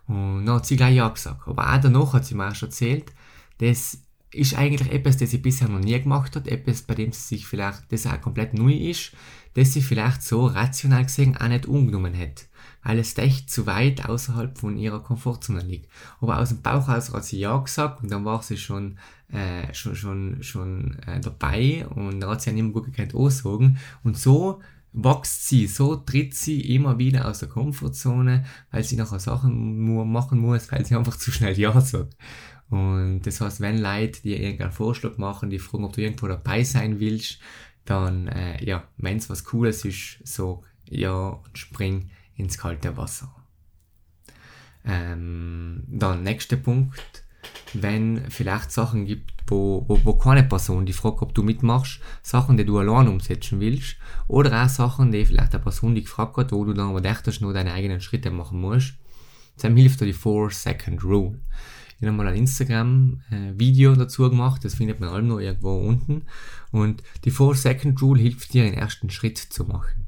Und 0.08 0.46
dann 0.46 0.56
hat 0.56 0.66
sie 0.66 0.75
gleich 0.75 0.96
ja 0.96 1.08
gesagt. 1.08 1.48
Aber 1.48 1.74
auch 1.74 1.81
danach 1.81 2.14
hat 2.14 2.25
sie 2.25 2.36
mir 2.36 2.50
auch 2.50 2.56
schon 2.56 2.70
erzählt, 2.70 3.12
das 3.60 4.00
ist 4.31 4.58
eigentlich 4.58 4.92
etwas, 4.92 5.18
das 5.18 5.31
sie 5.31 5.38
bisher 5.38 5.70
noch 5.70 5.80
nie 5.80 6.00
gemacht 6.00 6.36
hat, 6.36 6.48
etwas, 6.48 6.81
bei 6.81 6.96
dem 6.96 7.12
sie 7.12 7.22
sich 7.22 7.48
vielleicht, 7.48 7.92
das 7.92 8.08
auch 8.08 8.20
komplett 8.20 8.54
neu 8.54 8.74
ist, 8.74 9.12
das 9.54 9.74
sie 9.74 9.81
vielleicht 9.81 10.24
so 10.24 10.47
rational 10.47 11.04
gesehen 11.04 11.38
auch 11.38 11.47
nicht 11.47 11.68
umgenommen 11.68 12.18
hat. 12.18 12.47
Weil 12.81 13.00
es 13.00 13.18
echt 13.18 13.50
zu 13.50 13.66
weit 13.68 14.09
außerhalb 14.09 14.57
von 14.57 14.78
ihrer 14.78 15.02
Komfortzone 15.02 15.62
liegt. 15.62 15.90
Aber 16.19 16.40
aus 16.40 16.50
dem 16.50 16.62
Bauch 16.62 16.90
aus 16.90 17.14
hat 17.14 17.26
sie 17.26 17.40
ja 17.40 17.56
gesagt 17.57 18.02
und 18.02 18.12
dann 18.12 18.26
war 18.26 18.42
sie 18.42 18.57
schon, 18.57 18.97
äh, 19.31 19.74
schon, 19.74 19.95
schon, 19.95 20.44
schon 20.44 20.97
äh, 21.06 21.21
dabei 21.21 21.86
und 21.88 22.19
dann 22.19 22.31
hat 22.31 22.42
sie 22.42 22.50
ja 22.50 22.56
nicht 22.56 22.64
mehr 22.64 22.74
gut 22.74 22.86
gekannt 22.86 23.14
aussagen. 23.14 23.78
Und 24.04 24.18
so 24.18 24.62
wächst 24.94 25.47
sie, 25.47 25.68
so 25.68 25.95
tritt 25.95 26.35
sie 26.35 26.76
immer 26.76 27.00
wieder 27.00 27.28
aus 27.28 27.40
der 27.40 27.50
Komfortzone, 27.50 28.45
weil 28.71 28.83
sie 28.83 28.95
nachher 28.95 29.19
Sachen 29.19 30.12
machen 30.12 30.40
muss, 30.40 30.71
weil 30.71 30.85
sie 30.85 30.95
einfach 30.95 31.18
zu 31.18 31.31
schnell 31.31 31.57
Ja 31.59 31.80
sagt. 31.81 32.16
Und 32.69 33.21
das 33.23 33.42
heißt, 33.42 33.59
wenn 33.59 33.80
Leute 33.80 34.21
dir 34.21 34.40
irgendeinen 34.40 34.71
Vorschlag 34.71 35.18
machen, 35.18 35.50
die 35.50 35.59
fragen, 35.59 35.83
ob 35.83 35.94
du 35.94 36.02
irgendwo 36.02 36.28
dabei 36.28 36.64
sein 36.64 37.00
willst, 37.00 37.40
dann, 37.85 38.28
äh, 38.28 38.64
ja, 38.64 38.88
wenn 38.97 39.18
es 39.18 39.30
was 39.30 39.44
Cooles 39.44 39.83
ist, 39.85 40.19
sag 40.23 40.59
ja 40.90 41.12
und 41.12 41.57
spring 41.57 42.09
ins 42.35 42.57
kalte 42.57 42.95
Wasser. 42.97 43.33
Ähm, 44.85 45.83
dann 45.88 46.23
nächster 46.23 46.57
Punkt, 46.57 47.23
wenn 47.73 48.30
vielleicht 48.30 48.71
Sachen 48.71 49.06
gibt, 49.06 49.32
wo, 49.47 49.85
wo, 49.88 50.00
wo 50.04 50.14
keine 50.14 50.44
Person 50.44 50.85
die 50.85 50.94
fragt, 50.94 51.21
ob 51.21 51.33
du 51.33 51.44
mitmachst, 51.44 52.00
Sachen, 52.21 52.57
die 52.57 52.66
du 52.66 52.78
allein 52.78 53.07
umsetzen 53.07 53.59
willst, 53.59 53.97
oder 54.28 54.64
auch 54.64 54.69
Sachen, 54.69 55.12
die 55.12 55.26
vielleicht 55.26 55.54
eine 55.54 55.64
Person 55.64 55.95
dich 55.95 56.06
gefragt 56.06 56.38
hat, 56.38 56.52
wo 56.52 56.66
du 56.66 56.73
dann 56.73 56.90
aber 56.90 57.02
dachtest, 57.02 57.42
nur 57.42 57.54
deine 57.54 57.73
eigenen 57.73 58.02
Schritte 58.02 58.31
machen 58.31 58.62
musst, 58.62 58.95
dann 59.59 59.76
hilft 59.76 60.02
dir 60.02 60.06
die 60.06 60.16
4-Second 60.16 61.04
Rule. 61.04 61.40
Ich 62.00 62.07
habe 62.07 62.18
mal 62.18 62.28
ein 62.28 62.35
Instagram-Video 62.35 63.95
dazu 63.95 64.30
gemacht, 64.30 64.66
das 64.66 64.76
findet 64.76 65.00
man 65.00 65.09
allem 65.09 65.28
noch 65.28 65.40
irgendwo 65.40 65.78
unten. 65.78 66.23
Und 66.71 67.02
die 67.23 67.31
4-Second 67.31 68.02
Rule 68.02 68.21
hilft 68.21 68.54
dir, 68.54 68.64
den 68.64 68.73
ersten 68.73 69.09
Schritt 69.09 69.38
zu 69.38 69.64
machen. 69.64 70.06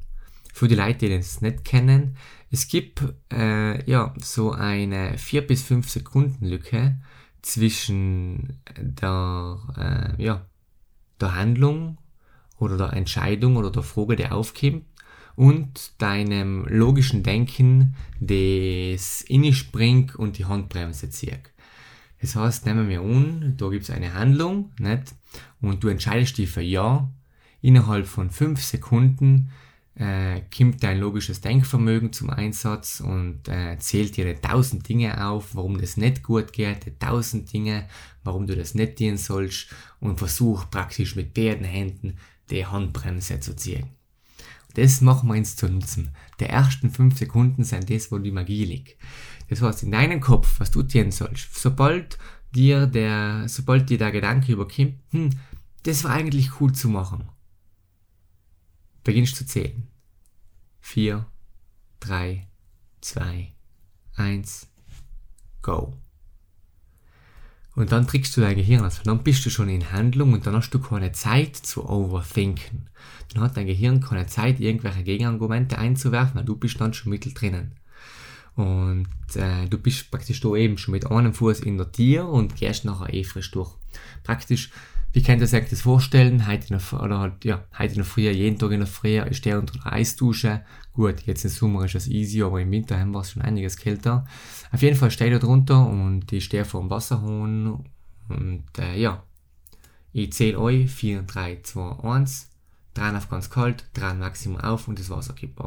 Für 0.53 0.67
die 0.67 0.75
Leute, 0.75 1.07
die 1.07 1.15
das 1.15 1.41
nicht 1.41 1.63
kennen, 1.63 2.17
es 2.51 2.67
gibt 2.67 3.03
äh, 3.31 3.89
ja 3.89 4.13
so 4.21 4.51
eine 4.51 5.17
4 5.17 5.47
bis 5.47 5.63
5 5.63 5.89
Sekunden 5.89 6.45
Lücke, 6.45 6.97
zwischen 7.45 8.59
der, 8.75 9.59
äh, 9.77 10.23
ja, 10.23 10.45
der 11.21 11.35
Handlung 11.35 11.99
oder 12.57 12.75
der 12.75 12.93
Entscheidung 12.93 13.55
oder 13.55 13.69
der 13.69 13.83
Frage, 13.83 14.15
die 14.15 14.27
aufkommt 14.27 14.83
und 15.35 16.01
deinem 16.01 16.65
logischen 16.65 17.21
Denken 17.21 17.95
das 18.19 19.21
Innispring 19.21 20.11
und 20.17 20.39
die 20.39 20.45
Handbremse 20.45 21.11
zieht. 21.11 21.51
Das 22.19 22.35
heißt, 22.35 22.65
nehmen 22.65 22.89
wir 22.89 23.01
an, 23.01 23.53
da 23.57 23.69
gibt 23.69 23.83
es 23.83 23.91
eine 23.91 24.15
Handlung, 24.15 24.71
nicht? 24.79 25.13
Und 25.61 25.83
du 25.83 25.89
entscheidest 25.89 26.39
dich 26.39 26.49
für 26.49 26.61
Ja. 26.61 27.11
Innerhalb 27.61 28.07
von 28.07 28.31
5 28.31 28.61
Sekunden 28.63 29.51
äh, 29.95 30.41
kommt 30.55 30.83
dein 30.83 30.99
logisches 30.99 31.41
Denkvermögen 31.41 32.11
zum 32.11 32.29
Einsatz 32.29 32.99
und 32.99 33.47
äh, 33.47 33.77
zählt 33.79 34.17
dir 34.17 34.39
tausend 34.41 34.87
Dinge 34.87 35.25
auf, 35.25 35.55
warum 35.55 35.79
das 35.79 35.97
nicht 35.97 36.23
gut 36.23 36.51
geht, 36.51 36.99
tausend 36.99 37.51
Dinge, 37.51 37.87
warum 38.23 38.45
du 38.45 38.55
das 38.55 38.75
nicht 38.75 38.99
dienen 38.99 39.17
sollst 39.17 39.67
und 39.99 40.17
versuch 40.17 40.69
praktisch 40.69 41.15
mit 41.15 41.33
beiden 41.33 41.65
Händen 41.65 42.17
die 42.49 42.65
Handbremse 42.65 43.39
zu 43.39 43.55
ziehen. 43.55 43.87
Das 44.73 44.99
machen 44.99 45.29
wir 45.29 45.37
uns 45.37 45.55
zu 45.55 45.69
nutzen. 45.69 46.09
Die 46.39 46.45
ersten 46.45 46.89
fünf 46.89 47.17
Sekunden 47.17 47.63
sind 47.63 47.89
das, 47.89 48.11
wo 48.11 48.17
die 48.17 48.31
Magie 48.31 48.65
liegt. 48.65 48.97
Das 49.49 49.61
heißt, 49.61 49.83
in 49.83 49.91
deinem 49.91 50.19
Kopf, 50.19 50.59
was 50.59 50.71
du 50.71 50.83
tun 50.83 51.11
sollst, 51.11 51.55
sobald 51.57 52.17
dir 52.53 52.85
der, 52.85 53.47
sobald 53.47 53.89
dir 53.89 53.97
der 53.97 54.11
Gedanke 54.11 54.51
überkommt, 54.51 54.95
hm, 55.11 55.29
das 55.83 56.03
war 56.03 56.11
eigentlich 56.11 56.59
cool 56.59 56.73
zu 56.73 56.89
machen, 56.89 57.29
beginnst 59.05 59.37
zu 59.37 59.45
zählen. 59.45 59.87
Vier, 60.81 61.25
drei, 62.01 62.49
zwei, 62.99 63.53
eins, 64.15 64.67
go. 65.61 65.93
Und 67.75 67.91
dann 67.91 68.07
trickst 68.07 68.35
du 68.35 68.41
dein 68.41 68.55
Gehirn 68.55 68.83
also 68.83 69.03
Dann 69.03 69.23
bist 69.23 69.45
du 69.45 69.49
schon 69.49 69.69
in 69.69 69.91
Handlung 69.91 70.33
und 70.33 70.45
dann 70.47 70.55
hast 70.55 70.71
du 70.71 70.79
keine 70.79 71.11
Zeit 71.11 71.55
zu 71.55 71.87
overthinken. 71.89 72.89
Dann 73.33 73.43
hat 73.43 73.57
dein 73.57 73.67
Gehirn 73.67 73.99
keine 73.99 74.27
Zeit, 74.27 74.59
irgendwelche 74.59 75.03
Gegenargumente 75.03 75.77
einzuwerfen, 75.77 76.35
weil 76.35 76.45
du 76.45 76.55
bist 76.55 76.79
dann 76.79 76.93
schon 76.93 77.09
mittel 77.09 77.33
drinnen. 77.33 77.73
Und 78.55 79.07
äh, 79.35 79.67
du 79.67 79.77
bist 79.77 80.09
praktisch 80.09 80.39
da 80.39 80.55
eben 80.55 80.77
schon 80.77 80.93
mit 80.93 81.11
einem 81.11 81.33
Fuß 81.33 81.59
in 81.59 81.77
der 81.77 81.91
Tier 81.91 82.25
und 82.25 82.55
gehst 82.55 82.85
nachher 82.85 83.13
eh 83.13 83.25
frisch 83.25 83.51
durch. 83.51 83.71
Praktisch 84.23 84.71
wie 85.15 85.23
könnt 85.23 85.41
ihr 85.41 85.57
euch 85.57 85.69
das 85.69 85.79
vorstellen? 85.79 86.45
Heute 86.45 86.73
in 86.73 86.77
der, 86.77 87.01
oder 87.01 87.19
halt, 87.19 87.45
ja, 87.45 87.63
heute 87.79 87.93
in 87.93 87.99
der 87.99 88.05
Früh, 88.05 88.29
jeden 88.29 88.59
Tag 88.59 88.71
in 88.71 88.81
der 88.81 88.87
Früh, 88.87 89.21
ich 89.21 89.37
stehe 89.37 89.57
unter 89.57 89.79
der 89.79 89.93
Eisdusche. 89.93 90.65
Gut, 90.91 91.21
jetzt 91.21 91.45
im 91.45 91.51
Sommer 91.51 91.85
ist 91.85 91.95
das 91.95 92.09
easy, 92.09 92.43
aber 92.43 92.59
im 92.59 92.69
Winter 92.69 92.99
haben 92.99 93.11
wir 93.11 93.21
es 93.21 93.31
schon 93.31 93.41
einiges 93.41 93.77
kälter. 93.77 94.25
Auf 94.73 94.81
jeden 94.81 94.97
Fall 94.97 95.11
stehe 95.11 95.31
ich 95.31 95.39
da 95.39 95.45
drunter 95.45 95.87
und 95.87 96.33
ich 96.33 96.43
stehe 96.43 96.65
vor 96.65 96.81
dem 96.81 96.89
Wasserhahn 96.89 97.85
und 98.27 98.65
äh, 98.77 98.99
ja, 98.99 99.23
ich 100.11 100.33
zähle 100.33 100.59
euch 100.59 100.91
4, 100.91 101.21
3, 101.21 101.61
2, 101.63 102.03
1, 102.03 102.49
3 102.95 103.15
auf 103.15 103.29
ganz 103.29 103.49
kalt, 103.49 103.85
3 103.93 104.15
Maximum 104.15 104.59
auf 104.59 104.89
und 104.89 104.99
das 104.99 105.09
Wasser 105.09 105.33
kippt 105.33 105.61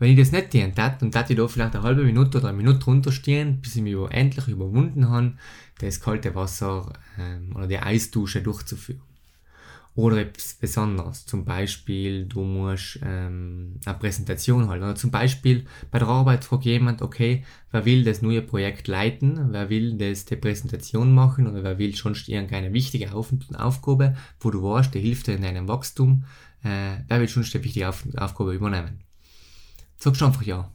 Wenn 0.00 0.12
ich 0.12 0.18
das 0.18 0.32
nicht 0.32 0.50
tun 0.50 0.74
tat, 0.74 1.02
dann 1.02 1.10
tat 1.10 1.28
ich 1.28 1.36
da 1.36 1.46
vielleicht 1.46 1.74
eine 1.74 1.84
halbe 1.84 2.02
Minute 2.04 2.38
oder 2.38 2.48
eine 2.48 2.56
Minute 2.56 2.78
drunter 2.78 3.12
stehen, 3.12 3.60
bis 3.60 3.76
ich 3.76 3.82
mich 3.82 3.94
endlich 4.08 4.48
überwunden 4.48 5.10
habe, 5.10 5.34
das 5.78 6.00
kalte 6.00 6.34
Wasser 6.34 6.94
ähm, 7.18 7.54
oder 7.54 7.66
die 7.66 7.78
Eisdusche 7.78 8.40
durchzuführen. 8.40 9.02
Oder 9.94 10.22
etwas 10.22 10.54
Besonderes. 10.54 11.26
Zum 11.26 11.44
Beispiel, 11.44 12.24
du 12.24 12.40
musst 12.42 12.98
ähm, 13.04 13.74
eine 13.84 13.98
Präsentation 13.98 14.68
halten. 14.68 14.84
Oder 14.84 14.94
zum 14.94 15.10
Beispiel 15.10 15.66
bei 15.90 15.98
der 15.98 16.08
Arbeit 16.08 16.44
fragt 16.44 16.64
jemand, 16.64 17.02
okay, 17.02 17.44
wer 17.70 17.84
will 17.84 18.02
das 18.02 18.22
neue 18.22 18.40
Projekt 18.40 18.88
leiten? 18.88 19.52
Wer 19.52 19.68
will 19.68 19.98
das 19.98 20.24
die 20.24 20.36
Präsentation 20.36 21.12
machen? 21.12 21.46
Oder 21.46 21.62
wer 21.62 21.78
will 21.78 21.94
schon 21.94 22.16
irgendeine 22.26 22.72
wichtige 22.72 23.12
Auf 23.12 23.34
Aufgabe, 23.54 24.16
wo 24.38 24.50
du 24.50 24.62
weißt, 24.62 24.94
der 24.94 25.02
hilft 25.02 25.26
dir 25.26 25.34
in 25.34 25.42
deinem 25.42 25.68
Wachstum? 25.68 26.24
Äh, 26.62 27.02
wer 27.06 27.20
will 27.20 27.28
schon 27.28 27.44
eine 27.44 27.64
wichtige 27.64 27.88
Auf 27.88 28.06
Aufgabe 28.16 28.54
übernehmen? 28.54 29.09
Sagst 30.00 30.20
du 30.20 30.24
einfach 30.24 30.42
ja. 30.42 30.70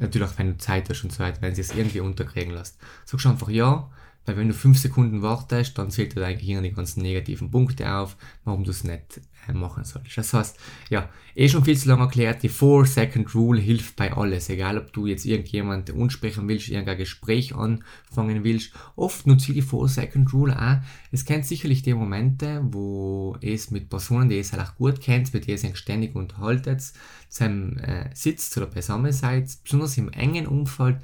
Natürlich, 0.00 0.38
wenn 0.38 0.52
du 0.52 0.58
Zeit 0.58 0.88
hast 0.88 1.04
und 1.04 1.12
so 1.12 1.18
weiter, 1.20 1.42
wenn 1.42 1.54
sie 1.54 1.60
es 1.60 1.74
irgendwie 1.74 2.00
unterkriegen 2.00 2.54
lässt. 2.54 2.78
Sagst 3.04 3.26
du 3.26 3.28
einfach 3.28 3.50
ja 3.50 3.90
weil 4.24 4.36
wenn 4.36 4.48
du 4.48 4.54
fünf 4.54 4.78
Sekunden 4.78 5.22
wartest, 5.22 5.76
dann 5.78 5.90
zählt 5.90 6.14
dir 6.14 6.20
dein 6.20 6.38
Gehirn 6.38 6.64
die 6.64 6.72
ganzen 6.72 7.02
negativen 7.02 7.50
Punkte 7.50 7.92
auf, 7.92 8.16
warum 8.44 8.64
du 8.64 8.70
es 8.70 8.84
nicht 8.84 9.20
äh, 9.46 9.52
machen 9.52 9.84
sollst. 9.84 10.16
Das 10.16 10.32
heißt, 10.32 10.58
ja, 10.88 11.08
eh 11.34 11.48
schon 11.48 11.64
viel 11.64 11.76
zu 11.76 11.88
lange 11.88 12.02
erklärt, 12.02 12.42
die 12.42 12.50
4-Second-Rule 12.50 13.60
hilft 13.60 13.96
bei 13.96 14.12
alles. 14.12 14.48
Egal, 14.48 14.78
ob 14.78 14.92
du 14.92 15.06
jetzt 15.06 15.26
irgendjemand 15.26 15.94
ansprechen 15.94 16.48
willst, 16.48 16.68
irgendein 16.68 16.98
Gespräch 16.98 17.54
anfangen 17.54 18.44
willst. 18.44 18.72
Oft 18.96 19.26
nutze 19.26 19.52
ich 19.52 19.58
die 19.58 19.62
4-Second-Rule 19.62 20.58
auch. 20.58 20.86
Es 21.12 21.24
kennt 21.24 21.44
sicherlich 21.44 21.82
die 21.82 21.94
Momente, 21.94 22.62
wo 22.64 23.36
es 23.40 23.70
mit 23.70 23.90
Personen, 23.90 24.28
die 24.28 24.38
es 24.38 24.52
halt 24.52 24.62
auch 24.62 24.76
gut 24.76 25.00
kennt, 25.00 25.34
mit 25.34 25.46
denen 25.46 25.62
ihr 25.62 25.76
ständig 25.76 26.14
unterhaltet, 26.14 26.92
zusammen 27.28 27.78
äh, 27.78 28.10
sitzt 28.14 28.56
oder 28.56 28.66
beisammen 28.66 29.12
seid, 29.12 29.50
besonders 29.62 29.98
im 29.98 30.08
engen 30.10 30.46
Umfeld 30.46 30.96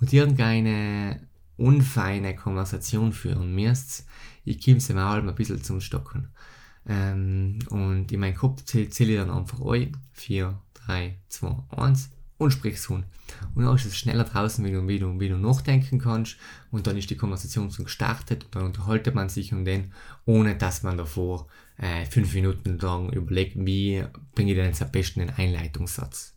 und 0.00 0.12
irgendeine 0.12 1.20
unfeine 1.56 2.36
Konversation 2.36 3.12
führen 3.12 3.54
müsst, 3.54 4.06
ich 4.44 4.64
komme 4.64 4.80
sie 4.80 4.94
mal 4.94 5.20
ein 5.20 5.34
bisschen 5.34 5.62
zum 5.62 5.80
Stocken. 5.80 6.28
Ähm, 6.88 7.58
und 7.70 8.12
in 8.12 8.20
meinem 8.20 8.36
Kopf 8.36 8.64
zähle 8.64 8.90
zähl 8.90 9.10
ich 9.10 9.16
dann 9.16 9.30
einfach 9.30 9.60
euch. 9.60 9.88
4, 10.12 10.58
3, 10.86 11.16
2, 11.28 11.56
1 11.70 12.10
und 12.38 12.52
sprichst 12.52 12.88
hun. 12.88 13.04
Und 13.54 13.64
dann 13.64 13.74
ist 13.74 13.86
es 13.86 13.96
schneller 13.96 14.24
draußen, 14.24 14.64
wie 14.64 14.70
du, 14.70 14.86
wie, 14.86 14.98
du, 14.98 15.18
wie 15.18 15.28
du 15.28 15.36
nachdenken 15.36 15.98
kannst. 15.98 16.36
Und 16.70 16.86
dann 16.86 16.96
ist 16.96 17.10
die 17.10 17.16
Konversation 17.16 17.70
schon 17.70 17.86
gestartet 17.86 18.44
und 18.44 18.54
dann 18.54 18.66
unterhaltet 18.66 19.14
man 19.14 19.28
sich 19.28 19.52
um 19.52 19.64
den, 19.64 19.92
ohne 20.26 20.56
dass 20.56 20.82
man 20.82 20.96
davor 20.96 21.48
äh, 21.78 22.04
fünf 22.06 22.34
Minuten 22.34 22.78
lang 22.78 23.12
überlegt, 23.12 23.56
wie 23.56 24.04
bringe 24.34 24.52
ich 24.52 24.56
denn 24.56 24.66
jetzt 24.66 24.82
am 24.82 24.92
besten 24.92 25.20
den 25.20 25.30
Einleitungssatz. 25.30 26.35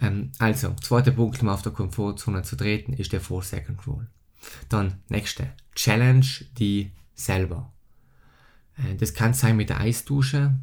Ähm, 0.00 0.32
also, 0.38 0.74
zweiter 0.80 1.10
Punkt, 1.10 1.42
um 1.42 1.48
auf 1.48 1.62
der 1.62 1.72
Komfortzone 1.72 2.42
zu 2.42 2.56
treten, 2.56 2.92
ist 2.92 3.12
der 3.12 3.22
4-Second 3.22 3.86
Rule. 3.86 4.06
Dann, 4.68 5.00
nächste, 5.08 5.50
Challenge 5.74 6.26
die 6.58 6.92
selber. 7.14 7.72
Äh, 8.76 8.96
das 8.96 9.14
kann 9.14 9.34
sein 9.34 9.56
mit 9.56 9.70
der 9.70 9.80
Eisdusche 9.80 10.54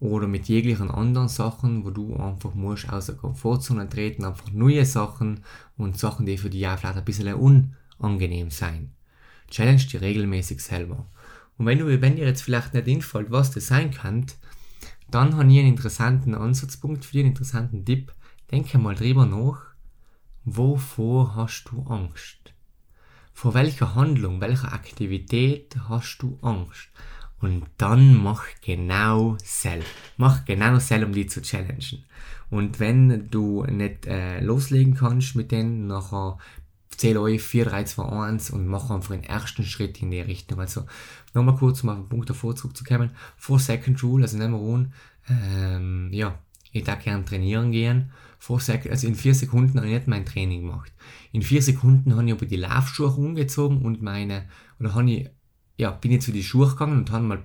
oder 0.00 0.26
mit 0.26 0.48
jeglichen 0.48 0.90
anderen 0.90 1.28
Sachen, 1.28 1.84
wo 1.84 1.90
du 1.90 2.16
einfach 2.16 2.54
musst 2.54 2.88
aus 2.90 3.06
der 3.06 3.14
Komfortzone 3.14 3.88
treten, 3.88 4.24
einfach 4.24 4.50
neue 4.52 4.84
Sachen 4.84 5.40
und 5.76 5.98
Sachen, 5.98 6.26
die 6.26 6.36
für 6.36 6.50
dich 6.50 6.66
auch 6.66 6.78
vielleicht 6.78 6.98
ein 6.98 7.04
bisschen 7.04 7.68
unangenehm 7.98 8.50
sein. 8.50 8.92
Challenge 9.50 9.82
die 9.84 9.96
regelmäßig 9.96 10.60
selber. 10.60 11.06
Und 11.56 11.66
wenn, 11.66 11.78
du, 11.78 12.00
wenn 12.00 12.16
dir 12.16 12.26
jetzt 12.26 12.42
vielleicht 12.42 12.74
nicht 12.74 12.88
einfällt, 12.88 13.30
was 13.30 13.52
das 13.52 13.68
sein 13.68 13.92
kann, 13.92 14.26
dann 15.10 15.36
habe 15.36 15.50
ich 15.50 15.58
einen 15.58 15.68
interessanten 15.68 16.34
Ansatzpunkt 16.34 17.04
für 17.04 17.12
dich, 17.12 17.20
einen 17.20 17.30
interessanten 17.30 17.84
Tipp. 17.84 18.12
Denke 18.50 18.78
mal 18.78 18.94
drüber 18.94 19.26
nach, 19.26 19.62
wovor 20.44 21.34
hast 21.34 21.64
du 21.70 21.82
Angst? 21.88 22.52
Vor 23.32 23.54
welcher 23.54 23.94
Handlung, 23.94 24.40
welcher 24.40 24.72
Aktivität 24.72 25.74
hast 25.88 26.18
du 26.18 26.38
Angst? 26.42 26.88
Und 27.40 27.64
dann 27.78 28.22
mach 28.22 28.44
genau 28.62 29.36
sel. 29.42 29.82
Mach 30.16 30.44
genau 30.44 30.78
sel, 30.78 31.04
um 31.04 31.12
die 31.12 31.26
zu 31.26 31.42
challengen. 31.42 32.04
Und 32.50 32.80
wenn 32.80 33.28
du 33.30 33.64
nicht 33.64 34.06
äh, 34.06 34.40
loslegen 34.40 34.94
kannst 34.94 35.34
mit 35.34 35.50
denen, 35.50 35.86
nachher 35.86 36.38
zähl 36.90 37.18
euch 37.18 37.42
4, 37.42 37.64
3, 37.64 37.84
2, 37.84 38.04
1 38.04 38.50
und 38.50 38.66
mach 38.66 38.90
einfach 38.90 39.10
den 39.10 39.24
ersten 39.24 39.64
Schritt 39.64 40.00
in 40.00 40.10
die 40.10 40.20
Richtung. 40.20 40.60
Also 40.60 40.86
nochmal 41.32 41.56
kurz, 41.56 41.82
um 41.82 41.88
auf 41.88 41.96
den 41.96 42.08
Punkt 42.08 42.30
davor 42.30 42.54
zurückzukommen. 42.54 43.10
4 43.36 43.58
Second 43.58 44.02
Rule, 44.02 44.24
also 44.24 44.38
nehmen 44.38 44.54
wir 44.54 44.74
an, 44.74 44.92
ähm, 45.28 46.08
ja, 46.12 46.38
ich 46.72 46.84
darf 46.84 47.02
gerne 47.02 47.24
trainieren 47.24 47.72
gehen 47.72 48.12
also 48.48 49.06
in 49.06 49.14
vier 49.14 49.34
Sekunden 49.34 49.78
habe 49.78 49.88
ich 49.88 49.94
nicht 49.94 50.08
mein 50.08 50.26
Training 50.26 50.62
gemacht. 50.62 50.92
In 51.32 51.42
vier 51.42 51.62
Sekunden 51.62 52.14
habe 52.14 52.26
ich 52.26 52.32
aber 52.32 52.46
die 52.46 52.56
Laufschuhe 52.56 53.08
umgezogen 53.08 53.82
und 53.82 54.02
meine, 54.02 54.46
oder 54.78 54.94
habe 54.94 55.10
ich, 55.10 55.30
ja, 55.76 55.90
bin 55.90 56.12
ich 56.12 56.22
zu 56.22 56.32
die 56.32 56.44
Schuhe 56.44 56.68
gegangen 56.68 56.98
und 56.98 57.10
habe 57.10 57.24
mal 57.24 57.42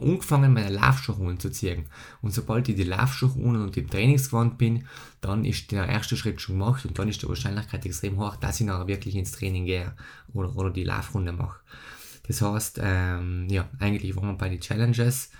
angefangen, 0.00 0.52
meine 0.52 0.74
Laufschuhe 0.74 1.16
umzuziehen. 1.16 1.86
Und 2.22 2.32
sobald 2.32 2.68
ich 2.68 2.76
die 2.76 2.84
Laufschuhe 2.84 3.30
und 3.30 3.76
im 3.76 3.90
Trainingsgewand 3.90 4.58
bin, 4.58 4.84
dann 5.20 5.44
ist 5.44 5.70
der 5.72 5.86
erste 5.88 6.16
Schritt 6.16 6.40
schon 6.40 6.58
gemacht 6.58 6.84
und 6.84 6.98
dann 6.98 7.08
ist 7.08 7.22
die 7.22 7.28
Wahrscheinlichkeit 7.28 7.86
extrem 7.86 8.18
hoch, 8.18 8.36
dass 8.36 8.60
ich 8.60 8.66
nachher 8.66 8.88
wirklich 8.88 9.14
ins 9.14 9.32
Training 9.32 9.66
gehe 9.66 9.94
oder, 10.32 10.56
oder 10.56 10.70
die 10.70 10.84
Laufrunde 10.84 11.32
mache. 11.32 11.60
Das 12.26 12.42
heißt, 12.42 12.80
ähm, 12.82 13.46
ja, 13.48 13.68
eigentlich 13.78 14.16
waren 14.16 14.28
wir 14.28 14.34
bei 14.34 14.48
den 14.48 14.60
Challenges. 14.60 15.30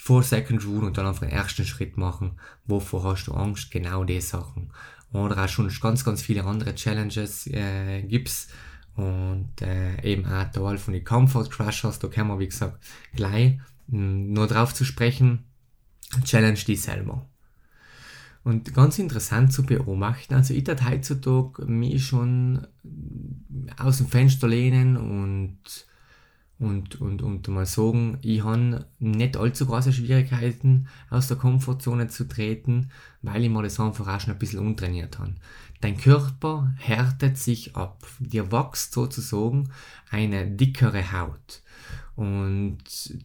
4 0.00 0.22
Second 0.22 0.64
Rule 0.64 0.86
und 0.86 0.96
dann 0.96 1.06
einfach 1.06 1.26
den 1.26 1.30
ersten 1.30 1.64
Schritt 1.64 1.96
machen. 1.96 2.38
Wovor 2.66 3.04
hast 3.04 3.26
du 3.26 3.34
Angst? 3.34 3.70
Genau 3.70 4.04
die 4.04 4.20
Sachen. 4.20 4.70
Oder 5.12 5.44
auch 5.44 5.48
schon 5.48 5.70
ganz, 5.80 6.04
ganz 6.04 6.22
viele 6.22 6.44
andere 6.44 6.74
Challenges 6.74 7.48
äh, 7.48 8.02
gibt's. 8.02 8.48
Und 8.94 9.60
äh, 9.60 10.00
eben 10.02 10.24
auch 10.24 10.50
Teil 10.50 10.78
von 10.78 10.94
den 10.94 11.04
Comfort 11.04 11.48
Crushers, 11.50 11.98
da 11.98 12.08
können 12.08 12.28
wir, 12.28 12.38
wie 12.38 12.48
gesagt, 12.48 12.82
gleich 13.14 13.58
mh, 13.88 13.98
hm, 13.98 14.32
nur 14.32 14.46
drauf 14.46 14.72
zu 14.72 14.84
sprechen. 14.84 15.44
Challenge 16.24 16.58
die 16.66 16.76
selber. 16.76 17.28
Und 18.44 18.72
ganz 18.72 18.98
interessant 18.98 19.52
zu 19.52 19.64
beobachten, 19.64 20.34
also 20.34 20.54
ich 20.54 20.64
tat 20.64 20.88
heutzutage 20.88 21.66
mich 21.66 22.06
schon 22.06 22.66
aus 23.76 23.98
dem 23.98 24.06
Fenster 24.06 24.48
lehnen 24.48 24.96
und 24.96 25.58
und, 26.58 27.00
und, 27.00 27.22
und 27.22 27.46
mal 27.48 27.66
sagen, 27.66 28.18
ich 28.22 28.42
habe 28.42 28.86
nicht 28.98 29.36
allzu 29.36 29.66
große 29.66 29.92
Schwierigkeiten, 29.92 30.88
aus 31.08 31.28
der 31.28 31.36
Komfortzone 31.36 32.08
zu 32.08 32.26
treten, 32.26 32.90
weil 33.22 33.44
ich 33.44 33.50
mir 33.50 33.62
das 33.62 33.78
einfach 33.78 34.08
auch 34.08 34.20
schon 34.20 34.32
ein 34.32 34.38
bisschen 34.38 34.60
untrainiert 34.60 35.18
habe. 35.18 35.34
Dein 35.80 35.96
Körper 35.96 36.72
härtet 36.76 37.38
sich 37.38 37.76
ab. 37.76 38.04
Dir 38.18 38.50
wächst 38.50 38.92
sozusagen 38.92 39.70
eine 40.10 40.50
dickere 40.50 41.12
Haut. 41.12 41.62
Und 42.16 42.78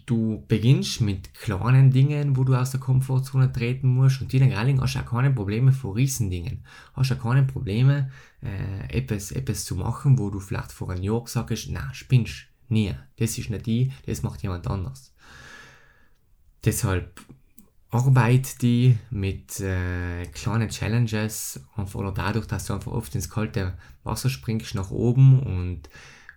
du 0.05 0.45
beginnst 0.47 1.01
mit 1.01 1.33
kleinen 1.33 1.89
Dingen, 1.89 2.37
wo 2.37 2.43
du 2.43 2.53
aus 2.53 2.69
der 2.69 2.79
Komfortzone 2.79 3.51
treten 3.51 3.87
musst. 3.87 4.21
Und 4.21 4.31
in 4.31 4.47
der 4.47 4.55
hast 4.81 4.93
du 4.93 4.99
auch 4.99 5.05
keine 5.05 5.31
Probleme 5.31 5.71
vor 5.71 5.95
Riesendingen. 5.95 6.63
Hast 6.93 7.11
auch 7.11 7.23
keine 7.23 7.41
Probleme, 7.41 8.11
äh, 8.43 8.95
etwas, 8.95 9.31
etwas 9.31 9.65
zu 9.65 9.75
machen, 9.75 10.19
wo 10.19 10.29
du 10.29 10.39
vielleicht 10.39 10.71
vor 10.71 10.91
einem 10.91 11.01
Jahr 11.01 11.23
gesagt 11.23 11.49
hast, 11.49 11.69
na, 11.71 11.91
spinnst 11.91 12.52
Nie. 12.69 12.95
Das 13.17 13.37
ist 13.37 13.49
nicht 13.49 13.65
die, 13.65 13.91
das 14.05 14.23
macht 14.23 14.41
jemand 14.43 14.67
anders. 14.67 15.13
Deshalb 16.65 17.21
arbeite 17.93 18.57
die 18.59 18.97
mit 19.11 19.59
äh, 19.59 20.25
kleinen 20.27 20.69
Challenges 20.69 21.63
einfach 21.75 21.99
oder 21.99 22.11
dadurch, 22.11 22.47
dass 22.47 22.65
du 22.65 22.73
einfach 22.73 22.91
oft 22.91 23.13
ins 23.13 23.29
kalte 23.29 23.77
Wasser 24.03 24.29
springst 24.29 24.73
nach 24.75 24.89
oben 24.89 25.39
und, 25.41 25.89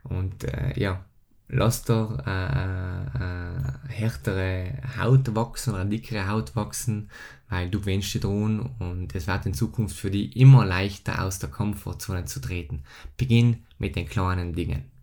und 0.02 0.44
äh, 0.44 0.78
ja, 0.78 1.04
lass 1.48 1.82
da 1.84 2.18
äh, 2.26 3.88
äh, 3.88 3.92
härtere 3.92 4.82
Haut 4.98 5.34
wachsen 5.34 5.74
oder 5.74 5.84
dickere 5.84 6.28
Haut 6.28 6.54
wachsen, 6.56 7.08
weil 7.48 7.70
du 7.70 7.80
gewöhnst 7.80 8.12
dich 8.12 8.20
dran 8.20 8.74
und 8.78 9.14
es 9.14 9.26
wird 9.26 9.46
in 9.46 9.54
Zukunft 9.54 9.96
für 9.96 10.10
dich 10.10 10.36
immer 10.36 10.66
leichter 10.66 11.22
aus 11.22 11.38
der 11.38 11.48
Komfortzone 11.48 12.26
zu 12.26 12.40
treten. 12.40 12.82
Beginn 13.16 13.64
mit 13.78 13.96
den 13.96 14.06
kleinen 14.06 14.52
Dingen 14.52 14.95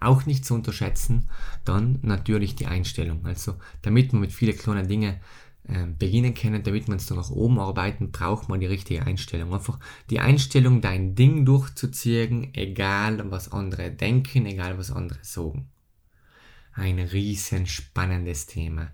auch 0.00 0.26
nicht 0.26 0.44
zu 0.44 0.54
unterschätzen, 0.54 1.28
dann 1.64 1.98
natürlich 2.02 2.54
die 2.54 2.66
Einstellung. 2.66 3.24
Also 3.26 3.54
damit 3.82 4.12
man 4.12 4.20
mit 4.20 4.32
vielen 4.32 4.56
kleinen 4.56 4.88
Dingen 4.88 5.16
äh, 5.68 5.86
beginnen 5.98 6.34
können, 6.34 6.62
damit 6.62 6.88
man 6.88 6.96
es 6.96 7.06
dann 7.06 7.18
nach 7.18 7.30
oben 7.30 7.58
arbeiten, 7.58 8.10
braucht 8.10 8.48
man 8.48 8.60
die 8.60 8.66
richtige 8.66 9.04
Einstellung. 9.04 9.52
Einfach 9.52 9.78
die 10.08 10.20
Einstellung, 10.20 10.80
dein 10.80 11.14
Ding 11.14 11.44
durchzuziehen, 11.44 12.54
egal 12.54 13.30
was 13.30 13.52
andere 13.52 13.90
denken, 13.90 14.46
egal 14.46 14.78
was 14.78 14.90
andere 14.90 15.18
sagen. 15.22 15.68
Ein 16.72 16.98
riesen 16.98 17.66
spannendes 17.66 18.46
Thema. 18.46 18.92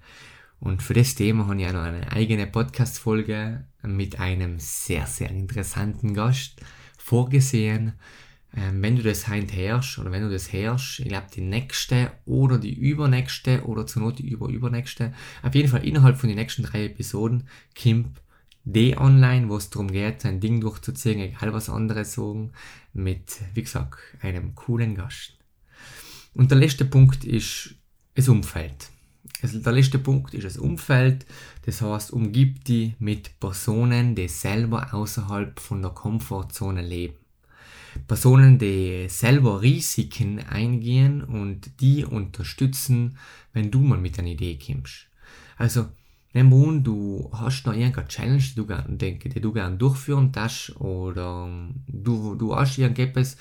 Und 0.59 0.83
für 0.83 0.95
das 0.95 1.15
Thema 1.15 1.47
habe 1.47 1.61
ich 1.61 1.69
auch 1.69 1.75
noch 1.75 1.83
eine 1.83 2.11
eigene 2.11 2.47
Podcast-Folge 2.47 3.65
mit 3.83 4.19
einem 4.19 4.59
sehr, 4.59 5.07
sehr 5.07 5.31
interessanten 5.31 6.15
Gast 6.15 6.61
vorgesehen. 6.97 7.93
Ähm, 8.57 8.83
wenn 8.83 8.97
du 8.97 9.03
das 9.03 9.27
heint 9.27 9.53
herrschst 9.53 9.99
oder 9.99 10.13
wenn 10.13 10.23
du 10.23 10.31
das 10.31 10.53
herrschst, 10.53 11.01
ich 11.01 11.09
glaube 11.09 11.27
die 11.35 11.41
nächste 11.41 12.13
oder 12.25 12.59
die 12.59 12.75
übernächste 12.75 13.65
oder 13.65 13.87
zur 13.87 14.03
Not 14.03 14.19
die 14.19 14.29
überübernächste, 14.29 15.13
auf 15.43 15.55
jeden 15.55 15.69
Fall 15.69 15.85
innerhalb 15.85 16.17
von 16.17 16.29
den 16.29 16.39
nächsten 16.39 16.63
drei 16.63 16.85
Episoden 16.85 17.49
kommt 17.81 18.21
die 18.65 18.97
online, 18.97 19.49
wo 19.49 19.57
es 19.57 19.69
darum 19.71 19.91
geht, 19.91 20.23
sein 20.23 20.41
Ding 20.41 20.61
durchzuziehen, 20.61 21.21
egal 21.21 21.53
was 21.53 21.69
andere 21.69 22.05
sagen, 22.05 22.53
mit, 22.95 23.41
wie 23.53 23.63
gesagt, 23.63 23.99
einem 24.23 24.55
coolen 24.55 24.95
Gast. 24.95 25.37
Und 26.33 26.51
der 26.51 26.59
letzte 26.59 26.85
Punkt 26.85 27.25
ist 27.25 27.75
das 28.15 28.29
Umfeld. 28.29 28.89
Also 29.43 29.59
der 29.59 29.73
letzte 29.73 29.99
Punkt 29.99 30.33
ist 30.33 30.45
das 30.45 30.57
Umfeld. 30.57 31.27
Das 31.67 31.83
heißt, 31.83 32.13
umgib 32.13 32.65
dich 32.65 32.95
mit 32.99 33.39
Personen, 33.39 34.15
die 34.15 34.29
selber 34.29 34.95
außerhalb 34.95 35.61
von 35.61 35.83
der 35.83 35.91
Komfortzone 35.91 36.81
leben. 36.81 37.17
Personen, 38.07 38.59
die 38.59 39.07
selber 39.09 39.63
Risiken 39.63 40.41
eingehen 40.41 41.23
und 41.23 41.81
die 41.81 42.05
unterstützen, 42.05 43.19
wenn 43.53 43.71
du 43.71 43.81
mal 43.81 43.99
mit 43.99 44.19
einer 44.19 44.29
Idee 44.29 44.59
kommst. 44.59 45.07
Also, 45.57 45.87
nimm 46.33 46.53
an, 46.53 46.83
du 46.85 47.31
hast 47.33 47.67
noch 47.67 47.75
irgendeine 47.75 48.09
Challenge, 48.09 48.43
die 48.43 48.55
du, 48.55 48.67
gern, 48.67 48.99
du 48.99 49.53
gerne 49.53 49.77
durchführen 49.77 50.33
darfst 50.33 50.77
oder 50.81 51.49
du, 51.87 52.35
du 52.35 52.55
hast 52.55 52.79
irgendetwas, 52.79 53.37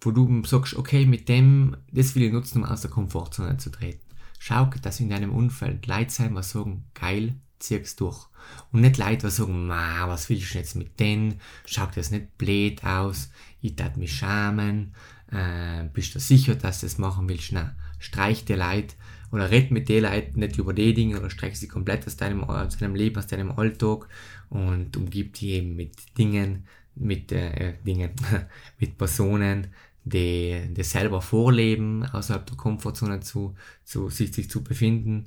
wo 0.00 0.10
du 0.10 0.44
sagst, 0.44 0.74
okay, 0.74 1.06
mit 1.06 1.28
dem, 1.28 1.76
das 1.92 2.14
will 2.14 2.24
ich 2.24 2.32
nutzen, 2.32 2.62
um 2.62 2.68
aus 2.68 2.82
der 2.82 2.90
Komfortzone 2.90 3.56
zu 3.56 3.70
treten. 3.70 4.00
Schau, 4.38 4.66
dass 4.82 5.00
in 5.00 5.08
deinem 5.08 5.32
Umfeld 5.32 5.86
Leute 5.86 6.10
sein, 6.10 6.34
was 6.34 6.50
sagen, 6.50 6.84
geil, 6.92 7.34
zieh's 7.64 7.96
durch. 7.96 8.28
Und 8.72 8.82
nicht 8.82 8.98
Leute, 8.98 9.26
die 9.26 9.32
sagen, 9.32 9.66
ma, 9.66 10.08
was 10.08 10.28
willst 10.28 10.54
du 10.54 10.58
jetzt 10.58 10.76
mit 10.76 11.00
denen? 11.00 11.40
Schaut 11.66 11.96
das 11.96 12.10
nicht 12.10 12.36
blöd 12.38 12.84
aus? 12.84 13.30
Ich 13.60 13.76
tat 13.76 13.96
mich 13.96 14.16
schamen. 14.16 14.94
Äh, 15.30 15.84
bist 15.92 16.14
du 16.14 16.20
sicher, 16.20 16.54
dass 16.54 16.80
du 16.80 16.86
das 16.86 16.98
machen 16.98 17.28
willst? 17.28 17.52
Na, 17.52 17.74
streich 17.98 18.44
dir 18.44 18.56
Leid 18.56 18.94
oder 19.32 19.50
red 19.50 19.70
mit 19.70 19.88
den 19.88 20.04
Leuten 20.04 20.38
nicht 20.38 20.58
über 20.58 20.72
die 20.72 20.94
Dinge 20.94 21.18
oder 21.18 21.30
streich 21.30 21.58
sie 21.58 21.68
komplett 21.68 22.06
aus 22.06 22.16
deinem, 22.16 22.44
aus 22.44 22.76
deinem 22.76 22.94
Leben, 22.94 23.16
aus 23.16 23.26
deinem 23.26 23.50
Alltag 23.50 24.08
und 24.48 24.96
umgib 24.96 25.34
dich 25.34 25.48
eben 25.48 25.74
mit 25.74 26.16
Dingen, 26.16 26.66
mit 26.94 27.32
äh, 27.32 27.74
Dingen, 27.84 28.10
mit 28.78 28.96
Personen, 28.96 29.68
die, 30.04 30.68
die 30.70 30.82
selber 30.82 31.22
vorleben, 31.22 32.04
außerhalb 32.04 32.46
der 32.46 32.56
Komfortzone 32.56 33.20
zu, 33.20 33.54
zu 33.84 34.10
sich, 34.10 34.32
sich 34.32 34.50
zu 34.50 34.62
befinden 34.62 35.24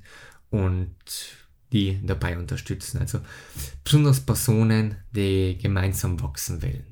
und 0.52 0.96
die 1.72 2.00
dabei 2.04 2.38
unterstützen. 2.38 3.00
Also 3.00 3.20
besonders 3.84 4.22
Personen, 4.22 4.96
die 5.12 5.58
gemeinsam 5.58 6.22
wachsen 6.22 6.62
wollen. 6.62 6.86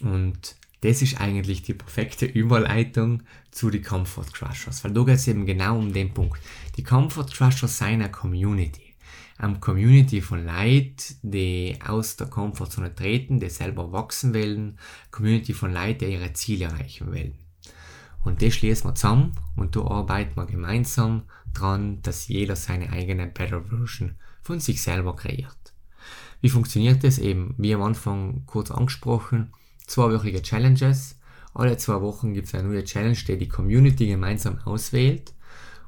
Und 0.00 0.56
das 0.80 1.02
ist 1.02 1.20
eigentlich 1.20 1.62
die 1.62 1.74
perfekte 1.74 2.26
Überleitung 2.26 3.22
zu 3.50 3.70
den 3.70 3.82
Comfort 3.82 4.32
Crushers, 4.32 4.84
weil 4.84 4.92
da 4.92 5.02
geht 5.02 5.16
es 5.16 5.26
eben 5.26 5.44
genau 5.44 5.78
um 5.78 5.92
den 5.92 6.14
Punkt. 6.14 6.40
Die 6.76 6.84
Comfort 6.84 7.26
Crushers 7.26 7.78
sind 7.78 7.88
eine 7.88 8.10
Community. 8.10 8.94
Eine 9.38 9.60
Community 9.60 10.20
von 10.20 10.44
Leuten, 10.44 11.14
die 11.22 11.78
aus 11.84 12.16
der 12.16 12.26
Komfortzone 12.26 12.94
treten, 12.94 13.38
die 13.38 13.48
selber 13.48 13.92
wachsen 13.92 14.34
wollen, 14.34 14.78
Community 15.10 15.52
von 15.52 15.72
Leuten, 15.72 16.06
die 16.06 16.12
ihre 16.12 16.32
Ziele 16.32 16.66
erreichen 16.66 17.08
wollen. 17.08 17.34
Und 18.24 18.42
das 18.42 18.54
schließen 18.54 18.90
wir 18.90 18.94
zusammen 18.94 19.32
und 19.56 19.76
da 19.76 19.82
arbeiten 19.82 20.36
wir 20.36 20.46
gemeinsam 20.46 21.22
dran, 21.54 22.00
dass 22.02 22.28
jeder 22.28 22.56
seine 22.56 22.90
eigene 22.90 23.26
Better 23.26 23.62
Version 23.62 24.16
von 24.42 24.60
sich 24.60 24.82
selber 24.82 25.16
kreiert. 25.16 25.74
Wie 26.40 26.50
funktioniert 26.50 27.02
das 27.04 27.18
eben? 27.18 27.54
Wie 27.58 27.74
am 27.74 27.82
Anfang 27.82 28.44
kurz 28.46 28.70
angesprochen, 28.70 29.52
zweiwöchige 29.86 30.42
Challenges. 30.42 31.18
Alle 31.54 31.76
zwei 31.76 32.00
Wochen 32.00 32.34
gibt 32.34 32.48
es 32.48 32.54
eine 32.54 32.68
neue 32.68 32.84
Challenge, 32.84 33.18
die 33.26 33.38
die 33.38 33.48
Community 33.48 34.06
gemeinsam 34.06 34.58
auswählt 34.64 35.34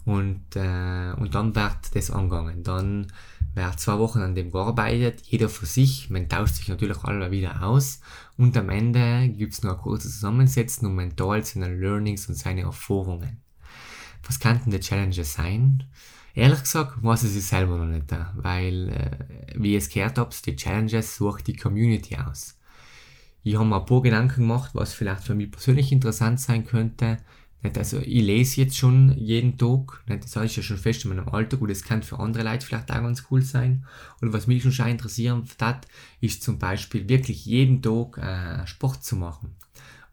und, 0.04 0.56
äh, 0.56 1.12
und 1.16 1.34
dann 1.34 1.54
wird 1.54 1.94
das 1.94 2.10
angegangen. 2.10 2.64
Dann 2.64 3.12
wird 3.54 3.78
zwei 3.78 3.98
Wochen 3.98 4.20
an 4.20 4.34
dem 4.34 4.50
gearbeitet, 4.50 5.22
jeder 5.22 5.48
für 5.48 5.66
sich, 5.66 6.10
man 6.10 6.28
tauscht 6.28 6.54
sich 6.56 6.68
natürlich 6.68 6.98
alle 7.04 7.30
wieder 7.30 7.62
aus 7.62 8.00
und 8.36 8.56
am 8.56 8.70
Ende 8.70 9.28
gibt 9.28 9.52
es 9.52 9.62
noch 9.62 9.72
ein 9.72 9.78
kurzes 9.78 10.14
Zusammensetzen 10.14 10.94
man 10.94 11.16
teilt 11.16 11.46
seine 11.46 11.74
Learnings 11.74 12.28
und 12.28 12.36
seine 12.36 12.62
Erfahrungen. 12.62 13.40
Was 14.26 14.40
könnten 14.40 14.70
die 14.70 14.80
Challenges 14.80 15.34
sein? 15.34 15.84
Ehrlich 16.34 16.60
gesagt, 16.62 17.02
weiß 17.02 17.24
ich 17.24 17.30
sie 17.30 17.40
selber 17.40 17.76
noch 17.76 17.86
nicht, 17.86 18.06
weil, 18.34 18.88
äh, 18.88 19.54
wie 19.56 19.76
ich 19.76 19.84
es 19.84 19.90
gehört 19.90 20.18
habe, 20.18 20.34
die 20.46 20.56
Challenges 20.56 21.16
sucht 21.16 21.46
die 21.46 21.56
Community 21.56 22.16
aus. 22.16 22.56
Ich 23.42 23.56
habe 23.56 23.64
mir 23.64 23.80
ein 23.80 23.86
paar 23.86 24.02
Gedanken 24.02 24.42
gemacht, 24.42 24.70
was 24.74 24.92
vielleicht 24.92 25.24
für 25.24 25.34
mich 25.34 25.50
persönlich 25.50 25.90
interessant 25.90 26.40
sein 26.40 26.66
könnte. 26.66 27.18
Nicht? 27.62 27.76
Also 27.76 27.98
ich 27.98 28.22
lese 28.22 28.60
jetzt 28.60 28.76
schon 28.76 29.16
jeden 29.18 29.58
Tag, 29.58 30.02
nicht? 30.06 30.24
das 30.24 30.36
heißt 30.36 30.56
ja 30.56 30.62
schon 30.62 30.78
fest 30.78 31.04
in 31.04 31.10
meinem 31.10 31.28
Alltag 31.28 31.60
und 31.60 31.70
das 31.70 31.82
kann 31.82 32.02
für 32.02 32.18
andere 32.18 32.44
Leute 32.44 32.64
vielleicht 32.64 32.90
auch 32.90 33.02
ganz 33.02 33.24
cool 33.30 33.42
sein. 33.42 33.86
Und 34.20 34.32
was 34.32 34.46
mich 34.46 34.62
schon 34.62 34.86
interessieren 34.86 35.44
hat, 35.60 35.86
ist 36.20 36.42
zum 36.42 36.58
Beispiel 36.58 37.08
wirklich 37.08 37.44
jeden 37.44 37.82
Tag 37.82 38.18
äh, 38.18 38.66
Sport 38.66 39.02
zu 39.04 39.16
machen 39.16 39.56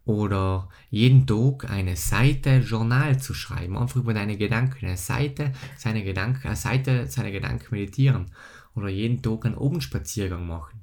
oder 0.08 0.70
jeden 0.90 1.28
Tag 1.28 1.70
eine 1.70 1.98
Seite 1.98 2.60
Journal 2.60 3.20
zu 3.20 3.34
schreiben, 3.34 3.78
einfach 3.78 3.98
über 3.98 4.14
deine 4.14 4.38
Gedanken, 4.38 4.86
eine 4.86 4.96
Seite, 4.96 5.52
seine 5.78 6.02
Gedanken, 6.02 6.48
eine 6.48 6.56
Seite, 6.56 7.08
seine 7.08 7.34
Gedanken 7.34 7.68
meditieren. 7.76 8.32
Oder 8.74 8.88
jeden 8.88 9.22
Tag 9.22 9.46
einen 9.46 9.56
Obenspaziergang 9.56 10.48
machen 10.48 10.80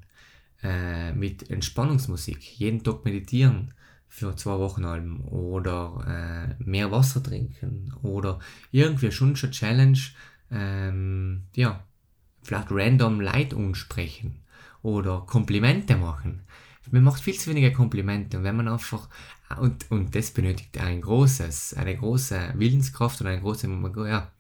äh, 0.63 1.13
mit 1.13 1.51
Entspannungsmusik, 1.51 2.43
jeden 2.59 2.85
Tag 2.85 3.07
meditieren 3.07 3.73
für 4.09 4.37
zwei 4.37 4.59
Wochen 4.59 4.85
oder 4.85 6.57
äh, 6.61 6.63
mehr 6.63 6.91
Wasser 6.91 7.23
trinken. 7.23 7.95
Oder 8.03 8.41
irgendwie 8.73 9.11
schon 9.11 9.37
schon 9.37 9.53
Challenge, 9.53 9.99
ähm, 10.51 11.45
ja, 11.57 11.83
vielleicht 12.43 12.69
random 12.71 13.23
Leid 13.23 13.55
ansprechen 13.55 14.43
oder 14.83 15.21
Komplimente 15.21 15.97
machen 15.97 16.43
man 16.91 17.03
macht 17.03 17.23
viel 17.23 17.35
zu 17.35 17.51
wenige 17.51 17.73
Komplimente 17.73 18.39
und 18.39 18.45
wenn 18.45 18.57
man 18.57 18.69
einfach 18.69 19.09
und, 19.61 19.91
und 19.91 20.15
das 20.15 20.31
benötigt 20.31 20.79
ein 20.79 21.01
großes, 21.01 21.75
eine 21.75 21.97
große 21.97 22.55
Willenskraft 22.57 23.21
und 23.21 23.27
eine 23.27 23.41
große, 23.41 23.69
ja, 24.09 24.31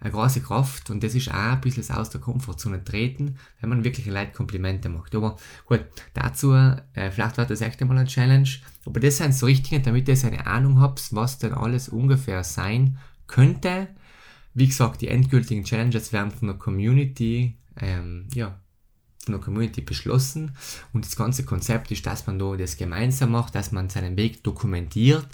eine 0.00 0.12
große 0.12 0.42
Kraft 0.42 0.90
und 0.90 1.02
das 1.02 1.14
ist 1.14 1.30
auch 1.30 1.34
ein 1.34 1.60
bisschen 1.60 1.94
aus 1.94 2.10
der 2.10 2.20
Komfortzone 2.20 2.84
treten, 2.84 3.36
wenn 3.60 3.70
man 3.70 3.84
wirklich 3.84 4.06
Leute 4.06 4.32
Komplimente 4.32 4.88
macht. 4.88 5.14
Aber 5.14 5.36
gut, 5.66 5.84
dazu, 6.12 6.52
äh, 6.52 7.10
vielleicht 7.10 7.36
wird 7.36 7.50
das 7.50 7.60
echt 7.60 7.80
einmal 7.80 7.98
eine 7.98 8.06
Challenge, 8.06 8.48
aber 8.84 9.00
das 9.00 9.16
sind 9.18 9.34
so 9.34 9.46
Richtlinien, 9.46 9.84
damit 9.84 10.08
ihr 10.08 10.24
eine 10.24 10.46
Ahnung 10.46 10.80
habt, 10.80 11.14
was 11.14 11.38
denn 11.38 11.54
alles 11.54 11.88
ungefähr 11.88 12.44
sein 12.44 12.98
könnte. 13.26 13.88
Wie 14.52 14.66
gesagt, 14.66 15.00
die 15.00 15.08
endgültigen 15.08 15.64
Challenges 15.64 16.12
werden 16.12 16.30
von 16.30 16.48
der 16.48 16.56
Community, 16.58 17.56
ähm, 17.80 18.28
ja, 18.34 18.58
von 19.24 19.34
der 19.34 19.40
Community 19.40 19.80
beschlossen. 19.80 20.52
Und 20.92 21.04
das 21.04 21.16
ganze 21.16 21.44
Konzept 21.44 21.90
ist, 21.90 22.06
dass 22.06 22.26
man 22.26 22.38
da 22.38 22.56
das 22.56 22.76
gemeinsam 22.76 23.32
macht, 23.32 23.54
dass 23.54 23.72
man 23.72 23.88
seinen 23.88 24.16
Weg 24.16 24.42
dokumentiert. 24.42 25.26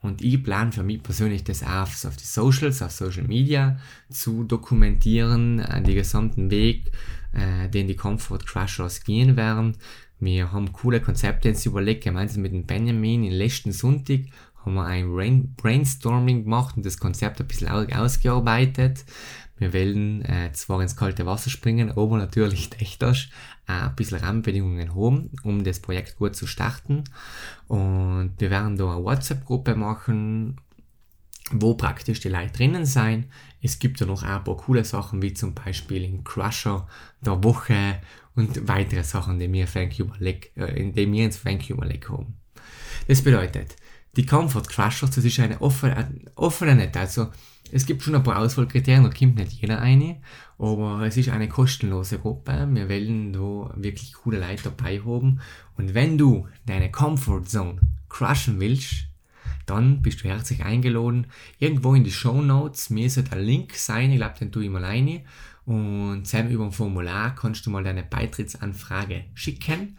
Und 0.00 0.22
ich 0.22 0.42
plane 0.42 0.72
für 0.72 0.82
mich 0.82 1.02
persönlich 1.02 1.44
das 1.44 1.62
auch 1.62 1.82
auf 1.82 2.16
die 2.16 2.24
Socials, 2.24 2.82
auf 2.82 2.92
Social 2.92 3.24
Media 3.24 3.78
zu 4.10 4.44
dokumentieren, 4.44 5.58
äh, 5.58 5.82
den 5.82 5.96
gesamten 5.96 6.50
Weg, 6.50 6.92
äh, 7.32 7.68
den 7.68 7.88
die 7.88 7.96
Comfort 7.96 8.40
Crushers 8.46 9.02
gehen 9.02 9.36
werden. 9.36 9.76
Wir 10.20 10.52
haben 10.52 10.72
coole 10.72 11.00
Konzepte 11.00 11.48
jetzt 11.48 11.66
überlegt, 11.66 12.04
gemeinsam 12.04 12.42
mit 12.42 12.52
dem 12.52 12.66
Benjamin 12.66 13.24
in 13.24 13.32
letzten 13.32 13.72
Sonntag 13.72 14.22
haben 14.64 14.74
wir 14.74 14.86
ein 14.86 15.54
Brainstorming 15.56 16.44
gemacht 16.44 16.76
und 16.76 16.84
das 16.84 16.98
Konzept 16.98 17.40
ein 17.40 17.46
bisschen 17.46 17.68
ausgearbeitet. 17.68 19.04
Wir 19.58 19.72
wollen 19.72 20.24
äh, 20.24 20.52
zwar 20.52 20.80
ins 20.80 20.96
kalte 20.96 21.26
Wasser 21.26 21.50
springen, 21.50 21.90
aber 21.90 22.16
natürlich 22.16 22.70
technisch 22.70 23.30
äh, 23.66 23.72
ein 23.72 23.96
bisschen 23.96 24.18
Rahmenbedingungen 24.18 24.94
haben, 24.94 25.30
um 25.42 25.64
das 25.64 25.80
Projekt 25.80 26.16
gut 26.16 26.36
zu 26.36 26.46
starten. 26.46 27.04
Und 27.66 28.34
wir 28.38 28.50
werden 28.50 28.76
da 28.76 28.92
eine 28.92 29.04
WhatsApp-Gruppe 29.04 29.74
machen, 29.74 30.56
wo 31.50 31.74
praktisch 31.74 32.20
die 32.20 32.28
Leute 32.28 32.52
drinnen 32.52 32.84
sein. 32.84 33.30
Es 33.62 33.78
gibt 33.78 34.00
ja 34.00 34.06
noch 34.06 34.22
ein 34.22 34.44
paar 34.44 34.56
coole 34.56 34.84
Sachen, 34.84 35.22
wie 35.22 35.34
zum 35.34 35.54
Beispiel 35.54 36.02
den 36.02 36.24
Crusher 36.24 36.86
der 37.20 37.42
Woche 37.42 38.00
und 38.34 38.68
weitere 38.68 39.02
Sachen, 39.02 39.38
die 39.38 39.52
wir, 39.52 39.72
Vancouver 39.72 40.16
Lake, 40.18 40.50
äh, 40.56 40.90
die 40.90 41.10
wir 41.10 41.24
ins 41.24 41.44
Vancouver 41.44 41.86
Lake 41.86 42.08
haben. 42.10 42.36
Das 43.08 43.22
bedeutet, 43.22 43.76
die 44.16 44.26
Comfort 44.26 44.68
Crushers, 44.68 45.10
das 45.10 45.24
ist 45.24 45.38
eine 45.40 45.60
offene, 45.60 46.08
offene 46.34 46.74
Net, 46.74 46.96
also 46.96 47.28
es 47.72 47.86
gibt 47.86 48.02
schon 48.02 48.14
ein 48.14 48.22
paar 48.22 48.38
Auswahlkriterien, 48.38 49.04
da 49.04 49.10
kommt 49.10 49.36
nicht 49.36 49.60
jeder 49.60 49.80
eine, 49.80 50.16
aber 50.58 51.02
es 51.06 51.16
ist 51.16 51.28
eine 51.28 51.48
kostenlose 51.48 52.18
Gruppe. 52.18 52.68
Wir 52.70 52.88
wollen 52.88 53.32
da 53.32 53.72
wirklich 53.76 54.12
coole 54.14 54.40
Leute 54.40 54.64
dabei 54.64 55.00
haben. 55.00 55.40
Und 55.76 55.94
wenn 55.94 56.18
du 56.18 56.48
deine 56.66 56.90
Comfort 56.90 57.44
Zone 57.44 57.80
crushen 58.08 58.58
willst, 58.60 59.06
dann 59.66 60.02
bist 60.02 60.24
du 60.24 60.28
herzlich 60.28 60.64
eingeladen. 60.64 61.26
Irgendwo 61.58 61.94
in 61.94 62.04
die 62.04 62.10
Show 62.10 62.40
Notes 62.40 62.90
müsste 62.90 63.24
ein 63.30 63.40
Link 63.40 63.74
sein, 63.74 64.10
ich 64.10 64.16
glaube, 64.16 64.38
den 64.38 64.50
tue 64.50 64.64
ich 64.64 64.70
mal 64.70 64.84
rein. 64.84 65.20
Und 65.66 66.24
zusammen 66.24 66.50
über 66.50 66.64
ein 66.64 66.72
Formular 66.72 67.34
kannst 67.34 67.66
du 67.66 67.70
mal 67.70 67.84
deine 67.84 68.02
Beitrittsanfrage 68.02 69.24
schicken. 69.34 69.98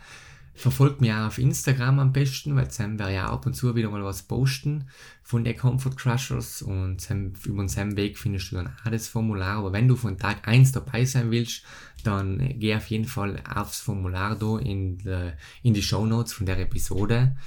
Verfolgt 0.60 1.00
mich 1.00 1.14
auch 1.14 1.28
auf 1.28 1.38
Instagram 1.38 2.00
am 2.00 2.12
besten, 2.12 2.54
weil 2.54 2.70
Sam 2.70 3.00
werde 3.00 3.14
ja 3.14 3.30
ab 3.30 3.46
und 3.46 3.54
zu 3.54 3.76
wieder 3.76 3.90
mal 3.90 4.04
was 4.04 4.24
posten 4.24 4.90
von 5.24 5.46
den 5.46 5.56
Comfort 5.56 5.96
Crushers 5.96 6.62
und 6.62 7.00
Sam, 7.00 7.32
über 7.46 7.66
den 7.66 7.96
Weg 7.96 8.18
findest 8.18 8.52
du 8.52 8.58
dann 8.58 8.68
auch 8.68 8.92
das 8.92 9.08
Formular. 9.08 9.60
Aber 9.60 9.72
wenn 9.72 9.88
du 9.88 9.96
von 9.96 10.18
Tag 10.18 10.46
1 10.46 10.74
dabei 10.74 11.06
sein 11.06 11.32
willst, 11.32 11.64
dann 12.04 12.60
geh 12.60 12.76
auf 12.76 12.88
jeden 12.88 13.06
Fall 13.06 13.42
aufs 13.56 13.80
Formular 13.80 14.36
da 14.36 14.58
in, 14.58 14.98
de, 14.98 15.32
in 15.64 15.74
die 15.74 15.82
Show 15.82 16.06
Notes 16.06 16.34
von 16.34 16.46
der 16.46 16.60
Episode. 16.60 17.38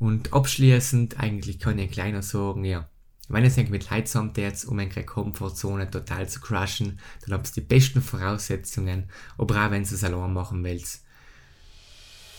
Und 0.00 0.32
abschließend 0.32 1.20
eigentlich 1.20 1.60
kann 1.60 1.78
ich 1.78 1.84
ein 1.84 1.90
kleiner 1.92 2.22
sagen, 2.22 2.64
ja, 2.64 2.90
wenn 3.28 3.44
es 3.44 3.56
mit 3.56 3.88
Leuten 3.88 4.06
zusammentätst, 4.06 4.66
um 4.66 4.80
eine 4.80 4.90
Komfortzone 4.90 5.88
total 5.88 6.28
zu 6.28 6.40
crushen, 6.40 6.98
dann 7.20 7.34
habt 7.34 7.46
ihr 7.46 7.62
die 7.62 7.68
besten 7.68 8.02
Voraussetzungen, 8.02 9.04
aber 9.38 9.66
auch 9.66 9.70
wenn 9.70 9.84
du 9.84 9.94
es 9.94 10.02
allein 10.02 10.32
machen 10.32 10.64
willst 10.64 11.05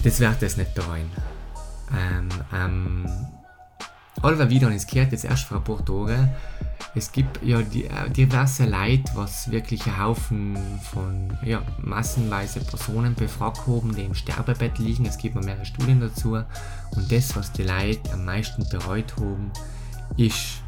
das 0.03 0.19
wird 0.19 0.43
es 0.43 0.57
nicht 0.57 0.73
bereuen. 0.73 1.09
Ähm, 1.91 2.29
ähm, 2.53 3.09
alle 4.21 4.49
wieder, 4.49 4.71
es 4.71 4.87
gehört 4.87 5.11
jetzt 5.11 5.25
erst 5.25 5.43
vor 5.43 5.57
ein 5.57 5.63
paar 5.63 5.85
Tagen, 5.85 6.29
es 6.95 7.11
gibt 7.11 7.43
ja 7.43 7.59
äh, 7.59 8.09
diverse 8.09 8.65
Leute, 8.65 9.03
was 9.13 9.51
wirklich 9.51 9.85
ein 9.85 9.99
Haufen 9.99 10.57
von 10.91 11.37
ja, 11.43 11.61
massenweise 11.77 12.59
Personen 12.61 13.13
befragt 13.13 13.67
haben, 13.67 13.95
die 13.95 14.03
im 14.03 14.15
Sterbebett 14.15 14.79
liegen. 14.79 15.05
Es 15.05 15.17
gibt 15.17 15.35
mehrere 15.35 15.65
Studien 15.65 15.99
dazu. 15.99 16.33
Und 16.33 17.11
das, 17.11 17.35
was 17.35 17.51
die 17.51 17.63
Leute 17.63 18.11
am 18.13 18.25
meisten 18.25 18.67
bereut 18.69 19.15
haben, 19.17 19.51
ist 20.17 20.63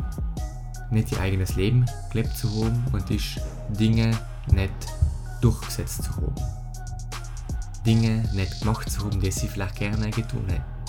nicht 0.91 1.11
ihr 1.11 1.19
eigenes 1.19 1.55
Leben 1.55 1.85
gelebt 2.11 2.37
zu 2.37 2.47
haben 2.63 2.83
und 2.91 3.09
ist 3.09 3.39
Dinge 3.69 4.11
nicht 4.51 4.73
durchgesetzt 5.41 6.03
zu 6.03 6.15
haben. 6.15 6.35
Dinge 7.85 8.29
nicht 8.33 8.59
gemacht 8.59 8.89
zu 8.89 9.05
haben, 9.05 9.19
die 9.19 9.31
sie 9.31 9.47
vielleicht 9.47 9.75
gerne 9.75 10.09
getan 10.09 10.45
hätten. 10.47 10.79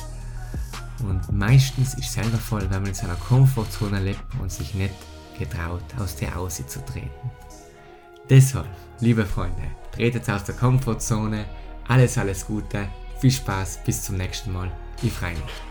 Und 1.09 1.33
meistens 1.33 1.95
ist 1.95 2.01
es 2.01 2.13
selber 2.13 2.39
voll, 2.39 2.63
wenn 2.63 2.83
man 2.83 2.87
in 2.87 2.95
seiner 2.95 3.17
Komfortzone 3.17 4.01
lebt 4.01 4.23
und 4.41 4.53
sich 4.53 4.75
nicht 4.75 4.95
getraut, 5.39 5.83
aus 5.99 6.17
der 6.17 6.39
auszutreten. 6.39 7.11
Deshalb, 8.29 8.69
liebe 9.01 9.25
Freunde, 9.25 9.63
tretet 9.93 10.29
aus 10.31 10.45
der 10.45 10.55
Komfortzone. 10.55 11.47
Alles, 11.89 12.19
alles 12.19 12.47
Gute. 12.47 12.89
Viel 13.19 13.31
Spaß. 13.33 13.81
Bis 13.85 14.05
zum 14.05 14.17
nächsten 14.17 14.53
Mal. 14.53 14.71
Ich 15.03 15.13
freue 15.13 15.33
mich. 15.33 15.70